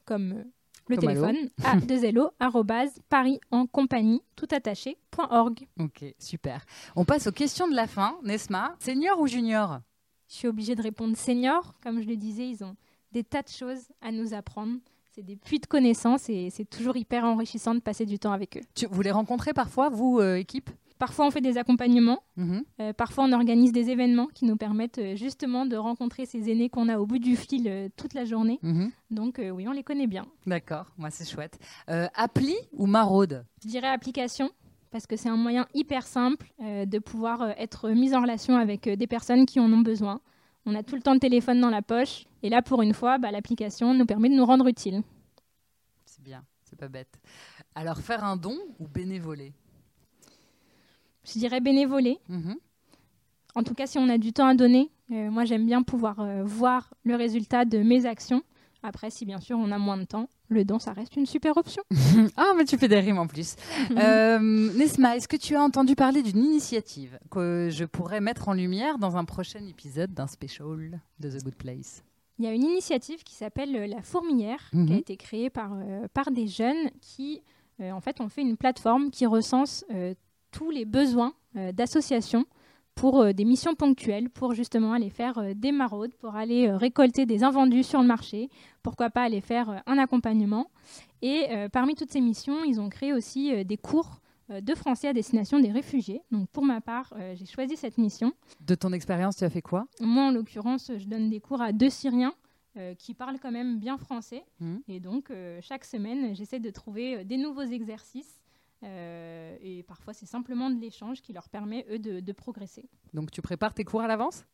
comme 0.05 0.33
euh, 0.33 0.45
le 0.89 0.97
Comme 0.97 1.07
téléphone, 1.07 1.37
a 1.65 1.77
2 1.77 2.11
lo 2.13 2.31
arrobase 2.41 2.99
paris 3.09 3.41
en 3.51 3.67
compagnie, 3.67 4.23
tout 4.37 4.49
attaché, 4.51 4.97
point 5.11 5.29
org. 5.31 5.67
Ok, 5.81 6.05
super. 6.19 6.65
On 6.97 7.05
passe 7.05 7.27
aux 7.27 7.33
questions 7.33 7.69
de 7.69 7.75
la 7.75 7.87
fin. 7.87 8.17
Nesma, 8.23 8.77
senior 8.81 9.21
ou 9.21 9.27
junior? 9.27 9.81
Je 10.29 10.35
suis 10.35 10.49
obligée 10.49 10.75
de 10.75 10.83
répondre 10.83 11.17
senior. 11.17 11.75
Comme 11.83 12.01
je 12.01 12.07
le 12.09 12.17
disais, 12.17 12.49
ils 12.49 12.65
ont 12.65 12.75
des 13.13 13.23
tas 13.23 13.43
de 13.43 13.49
choses 13.49 13.89
à 14.01 14.11
nous 14.11 14.35
apprendre. 14.35 14.79
C'est 15.15 15.23
des 15.23 15.37
puits 15.37 15.61
de 15.61 15.67
connaissances 15.67 16.31
et 16.31 16.49
c'est 16.51 16.65
toujours 16.65 16.97
hyper 16.97 17.25
enrichissant 17.25 17.75
de 17.75 17.81
passer 17.81 18.07
du 18.07 18.19
temps 18.19 18.33
avec 18.33 18.57
eux. 18.57 18.63
tu, 18.75 18.87
Vous 18.91 19.03
les 19.03 19.11
rencontrez 19.11 19.53
parfois, 19.53 19.91
vous, 19.91 20.21
euh, 20.21 20.37
équipe? 20.37 20.71
Parfois, 21.03 21.27
on 21.27 21.33
fait 21.33 21.41
des 21.41 21.59
accompagnements. 21.59 22.23
Mhm. 22.37 22.63
Euh, 22.79 22.93
parfois, 22.93 23.25
on 23.25 23.33
organise 23.33 23.73
des 23.73 23.91
événements 23.91 24.29
qui 24.29 24.45
nous 24.45 24.57
permettent 24.57 24.99
euh, 24.99 25.17
justement 25.17 25.67
de 25.67 25.75
rencontrer 25.75 26.27
ces 26.27 26.49
aînés 26.49 26.69
qu'on 26.69 26.89
a 26.89 26.97
au 27.01 27.07
bout 27.07 27.19
du 27.19 27.35
fil 27.35 27.67
euh, 27.67 27.89
toute 27.97 28.15
la 28.15 28.25
journée. 28.25 28.61
Mhm. 28.63 28.93
Donc, 29.11 29.41
oui, 29.53 29.67
on 29.67 29.73
les 29.73 29.83
connaît 29.83 30.07
bien. 30.07 30.27
D'accord, 30.47 30.87
moi 30.97 31.11
c'est 31.11 31.29
chouette. 31.29 31.59
Appli 31.89 32.55
ou 32.73 32.87
maraude? 32.87 33.45
Je 33.65 33.69
dirais 33.69 33.89
application 33.89 34.53
parce 34.93 35.09
que 35.09 35.17
c'est 35.17 35.29
un 35.29 35.37
moyen 35.37 35.67
hyper 35.75 36.07
simple 36.07 36.47
de 36.61 36.99
pouvoir 37.01 37.51
être 37.59 37.91
mis 37.91 38.15
en 38.15 38.21
relation 38.21 38.57
avec 38.57 38.89
des 38.89 39.07
personnes 39.09 39.45
qui 39.45 39.59
en 39.59 39.73
ont 39.73 39.81
besoin. 39.81 40.21
On 40.67 40.75
a 40.77 40.85
tout 40.85 40.95
le 40.95 41.03
temps 41.03 41.15
le 41.15 41.19
téléphone 41.19 41.61
dans 41.61 41.71
la 41.71 41.83
poche 41.83 42.27
et 42.45 42.49
là, 42.49 42.63
pour 42.63 42.81
une 42.81 42.95
fois, 42.95 43.19
bah, 43.19 43.33
l'application 43.33 43.93
nous 43.93 44.07
permet 44.07 44.29
de 44.29 44.37
nous 44.37 44.47
rendre 44.47 44.69
utiles. 44.69 45.03
C'est 46.05 46.23
bien, 46.23 46.45
c'est 46.63 46.79
pas 46.79 46.89
bête. 46.89 47.19
Alors 47.75 47.99
faire 47.99 48.23
un 48.23 48.37
don 48.37 48.57
ou 48.79 48.87
bénévoler? 48.87 49.53
Je 51.25 51.39
dirais 51.39 51.61
bénévoler. 51.61 52.19
Mhm. 52.29 52.57
En 53.55 53.63
tout 53.63 53.75
cas, 53.75 53.87
si 53.87 53.99
on 53.99 54.09
a 54.09 54.19
du 54.19 54.33
temps 54.33 54.47
à 54.47 54.55
donner, 54.55 54.91
euh, 55.11 55.31
moi 55.31 55.45
j'aime 55.45 55.67
bien 55.67 55.83
pouvoir 55.83 56.21
euh, 56.21 56.43
voir 56.43 56.95
le 57.05 57.17
résultat 57.17 57.65
de 57.65 57.79
mes 57.79 58.07
actions. 58.07 58.43
Après, 58.83 59.11
si 59.11 59.25
bien 59.27 59.39
sûr 59.41 59.59
on 59.59 59.71
a 59.71 59.79
moins 59.79 59.97
de 59.99 60.05
temps, 60.05 60.29
le 60.49 60.65
don, 60.65 60.79
ça 60.81 60.93
reste 60.93 61.15
une 61.17 61.27
super 61.27 61.57
option. 61.57 61.83
Ah, 62.37 62.53
mais 62.57 62.65
tu 62.65 62.77
fais 62.79 62.89
des 62.89 62.99
rimes 62.99 63.19
en 63.19 63.27
plus. 63.27 63.55
Euh, 63.97 64.39
Nesma, 64.75 65.17
est-ce 65.17 65.29
que 65.29 65.37
tu 65.37 65.55
as 65.55 65.63
entendu 65.63 65.95
parler 65.95 66.23
d'une 66.23 66.39
initiative 66.43 67.19
que 67.31 67.69
je 67.71 67.85
pourrais 67.85 68.21
mettre 68.21 68.49
en 68.49 68.55
lumière 68.55 68.99
dans 68.99 69.17
un 69.17 69.25
prochain 69.25 69.65
épisode 69.69 70.13
d'un 70.15 70.27
special 70.27 71.01
de 71.21 71.31
The 71.31 71.45
Good 71.45 71.55
Place? 71.57 72.03
Il 72.39 72.45
y 72.47 72.49
a 72.49 72.53
une 72.55 72.65
initiative 72.65 73.23
qui 73.23 73.35
s'appelle 73.35 73.71
La 73.89 74.03
Fourmilière, 74.03 74.71
qui 74.71 74.77
Mhm. 74.79 74.93
a 74.93 74.97
été 74.97 75.17
créée 75.17 75.51
par, 75.51 75.75
euh, 75.75 76.09
par 76.15 76.31
des 76.33 76.49
jeunes 76.49 76.91
qui, 77.01 77.43
euh, 77.81 77.93
en 77.93 78.01
fait, 78.01 78.21
ont 78.21 78.29
fait 78.31 78.41
une 78.43 78.57
plateforme 78.57 79.11
qui 79.11 79.27
recense 79.27 79.85
tous 80.53 80.71
les 80.71 80.85
besoins 80.85 81.35
euh, 81.57 81.73
d'associations 81.73 82.45
pour 82.95 83.21
euh, 83.21 83.33
des 83.33 83.45
missions 83.45 83.75
ponctuelles, 83.75 84.31
pour 84.31 84.55
justement 84.55 84.93
aller 84.93 85.11
faire 85.11 85.39
euh, 85.39 85.55
des 85.55 85.73
maraudes, 85.73 86.15
pour 86.15 86.37
aller 86.37 86.71
récolter 86.71 87.27
des 87.27 87.43
invendus 87.43 87.83
sur 87.83 88.01
le 88.01 88.07
marché, 88.07 88.49
pourquoi 88.83 89.11
pas 89.11 89.23
aller 89.23 89.41
faire 89.41 89.83
un 89.87 89.99
accompagnement. 89.99 90.71
Et 91.23 91.47
parmi 91.73 91.95
toutes 91.95 92.11
ces 92.11 92.21
missions, 92.21 92.65
ils 92.65 92.81
ont 92.81 92.89
créé 92.89 93.13
aussi 93.13 93.65
des 93.65 93.77
cours 93.77 94.21
de 94.61 94.75
français 94.75 95.09
à 95.09 95.13
destination 95.13 95.59
des 95.59 95.71
réfugiés. 95.71 96.23
Donc 96.31 96.49
pour 96.51 96.65
ma 96.65 96.81
part, 96.81 97.13
euh, 97.17 97.35
j'ai 97.37 97.47
choisi 97.47 97.77
cette 97.77 97.99
mission. 97.99 98.33
De 98.61 98.75
ton 98.75 98.93
expérience, 98.93 99.37
tu 99.37 99.45
as 99.45 99.51
fait 99.51 99.63
quoi? 99.63 99.87
Moi, 100.01 100.25
en 100.25 100.31
l'occurrence, 100.31 100.91
je 100.97 101.07
donne 101.07 101.31
des 101.31 101.41
cours 101.41 101.63
à 101.63 101.73
deux 101.73 101.91
Syriens 101.91 102.35
euh, 102.77 102.95
qui 102.95 103.15
parlent 103.15 103.39
quand 103.41 103.53
même 103.53 103.79
bien 103.79 103.97
français. 103.97 104.43
Mhm. 104.61 104.83
Et 104.89 105.01
donc, 105.01 105.31
euh, 105.31 105.61
chaque 105.63 105.85
semaine, 105.85 106.35
j'essaie 106.35 106.61
de 106.61 106.71
trouver 106.71 107.25
des 107.25 107.37
nouveaux 107.37 107.63
exercices. 107.63 108.42
Euh, 108.83 109.57
et 109.61 109.83
parfois, 109.83 110.13
c'est 110.13 110.27
simplement 110.27 110.71
de 110.71 110.81
l'échange 110.81 111.23
qui 111.23 111.33
leur 111.33 111.49
permet, 111.49 111.87
eux, 111.91 111.99
de, 111.99 112.21
de 112.21 112.33
progresser. 112.33 112.89
Donc 113.15 113.31
tu 113.31 113.43
prépares 113.43 113.75
tes 113.75 113.85
cours 113.85 114.03
à 114.03 114.09
l'avance? 114.09 114.45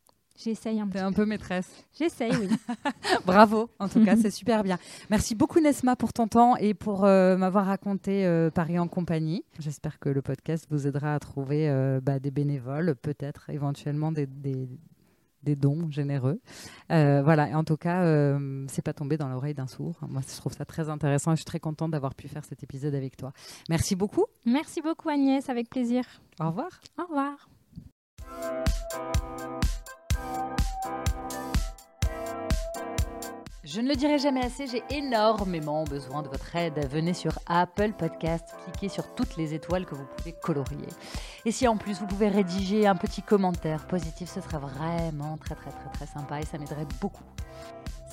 J'essaye 0.41 0.79
un 0.79 0.87
T'es 0.87 0.99
petit 0.99 1.03
un 1.03 1.11
peu 1.11 1.25
maîtresse. 1.25 1.69
J'essaye, 1.97 2.31
oui. 2.31 2.47
Bravo, 3.25 3.69
en 3.77 3.89
tout 3.89 4.03
cas, 4.05 4.15
c'est 4.21 4.31
super 4.31 4.63
bien. 4.63 4.77
Merci 5.09 5.35
beaucoup 5.35 5.59
Nesma 5.59 5.97
pour 5.97 6.13
ton 6.13 6.27
temps 6.27 6.55
et 6.55 6.73
pour 6.73 7.03
euh, 7.03 7.35
m'avoir 7.35 7.65
raconté 7.65 8.25
euh, 8.25 8.49
Paris 8.49 8.79
en 8.79 8.87
compagnie. 8.87 9.43
J'espère 9.59 9.99
que 9.99 10.07
le 10.07 10.21
podcast 10.21 10.65
vous 10.69 10.87
aidera 10.87 11.13
à 11.13 11.19
trouver 11.19 11.69
euh, 11.69 11.99
bah, 12.01 12.19
des 12.19 12.31
bénévoles, 12.31 12.95
peut-être 12.95 13.49
éventuellement 13.49 14.13
des, 14.13 14.27
des, 14.27 14.69
des 15.43 15.55
dons 15.55 15.89
généreux. 15.89 16.39
Euh, 16.91 17.21
voilà, 17.23 17.49
et 17.49 17.55
en 17.55 17.63
tout 17.63 17.77
cas, 17.77 18.03
euh, 18.03 18.65
c'est 18.67 18.81
pas 18.81 18.93
tombé 18.93 19.17
dans 19.17 19.27
l'oreille 19.27 19.53
d'un 19.53 19.67
sourd. 19.67 19.99
Moi, 20.07 20.21
je 20.27 20.35
trouve 20.37 20.53
ça 20.53 20.65
très 20.65 20.89
intéressant 20.89 21.31
et 21.31 21.35
je 21.35 21.41
suis 21.41 21.45
très 21.45 21.59
contente 21.59 21.91
d'avoir 21.91 22.15
pu 22.15 22.27
faire 22.27 22.45
cet 22.45 22.63
épisode 22.63 22.95
avec 22.95 23.17
toi. 23.17 23.31
Merci 23.69 23.95
beaucoup. 23.95 24.25
Merci 24.45 24.81
beaucoup, 24.81 25.09
Agnès, 25.09 25.49
avec 25.49 25.69
plaisir. 25.69 26.03
Au 26.39 26.47
revoir. 26.47 26.81
Au 26.97 27.03
revoir. 27.03 27.49
Je 33.65 33.81
ne 33.81 33.89
le 33.89 33.95
dirai 33.95 34.19
jamais 34.19 34.45
assez, 34.45 34.67
j'ai 34.67 34.83
énormément 34.89 35.83
besoin 35.83 36.21
de 36.21 36.29
votre 36.29 36.55
aide. 36.55 36.79
Venez 36.89 37.13
sur 37.13 37.37
Apple 37.45 37.91
Podcast, 37.91 38.45
cliquez 38.63 38.87
sur 38.87 39.13
toutes 39.15 39.35
les 39.35 39.53
étoiles 39.53 39.85
que 39.85 39.95
vous 39.95 40.05
pouvez 40.15 40.31
colorier. 40.31 40.87
Et 41.43 41.51
si 41.51 41.67
en 41.67 41.75
plus 41.75 41.99
vous 41.99 42.07
pouvez 42.07 42.29
rédiger 42.29 42.87
un 42.87 42.95
petit 42.95 43.21
commentaire 43.21 43.85
positif, 43.85 44.29
ce 44.29 44.39
serait 44.39 44.59
vraiment 44.59 45.35
très 45.35 45.55
très 45.55 45.71
très 45.71 45.89
très 45.91 46.05
sympa 46.05 46.39
et 46.39 46.45
ça 46.45 46.57
m'aiderait 46.57 46.87
beaucoup. 47.01 47.25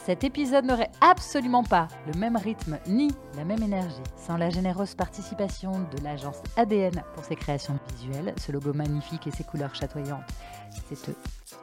Cet 0.04 0.24
épisode 0.24 0.64
n'aurait 0.64 0.90
absolument 1.00 1.62
pas 1.62 1.87
le 2.06 2.18
même 2.18 2.37
rythme 2.37 2.78
ni 2.88 3.12
la 3.37 3.44
même 3.44 3.62
énergie 3.62 4.02
sans 4.16 4.37
la 4.37 4.50
généreuse 4.50 4.94
participation 4.96 5.72
de 5.72 6.02
l'agence 6.02 6.42
ADN 6.56 7.02
pour 7.14 7.24
ses 7.24 7.37
créations 7.37 7.78
visuelles, 7.92 8.35
ce 8.37 8.50
logo 8.50 8.72
magnifique 8.72 9.28
et 9.28 9.32
ses 9.32 9.44
couleurs 9.44 9.74
chatoyantes. 9.76 10.22
C'est 10.88 11.08
eux. 11.10 11.16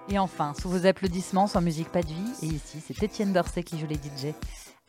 Et 0.09 0.19
enfin, 0.19 0.53
sous 0.59 0.69
vos 0.69 0.85
applaudissements, 0.85 1.47
sans 1.47 1.61
musique 1.61 1.89
pas 1.89 2.01
de 2.01 2.07
vie, 2.07 2.31
et 2.41 2.47
ici 2.47 2.81
c'est 2.85 3.01
Étienne 3.03 3.33
Dorset 3.33 3.63
qui 3.63 3.79
joue 3.79 3.87
les 3.87 3.95
DJ. 3.95 4.33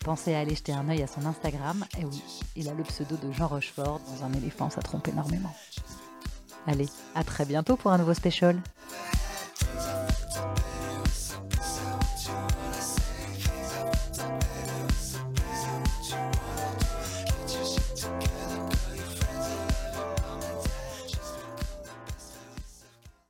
Pensez 0.01 0.35
à 0.35 0.41
aller 0.41 0.55
jeter 0.55 0.73
un 0.73 0.89
œil 0.89 1.03
à 1.03 1.07
son 1.07 1.25
Instagram, 1.25 1.85
et 1.99 2.05
oui, 2.05 2.23
il 2.57 2.69
a 2.69 2.75
le 2.75 2.83
pseudo 2.83 3.17
de 3.17 3.33
Jean 3.33 3.47
Rochefort, 3.47 4.01
dans 4.01 4.25
un 4.25 4.33
éléphant 4.33 4.71
ça 4.71 4.83
trompe 4.83 5.09
énormément. 5.09 5.55
Allez, 6.67 6.89
à 7.15 7.25
très 7.25 7.45
bientôt 7.45 7.77
pour 7.77 7.93
un 7.93 7.99
nouveau 7.99 8.15
special. 8.15 8.61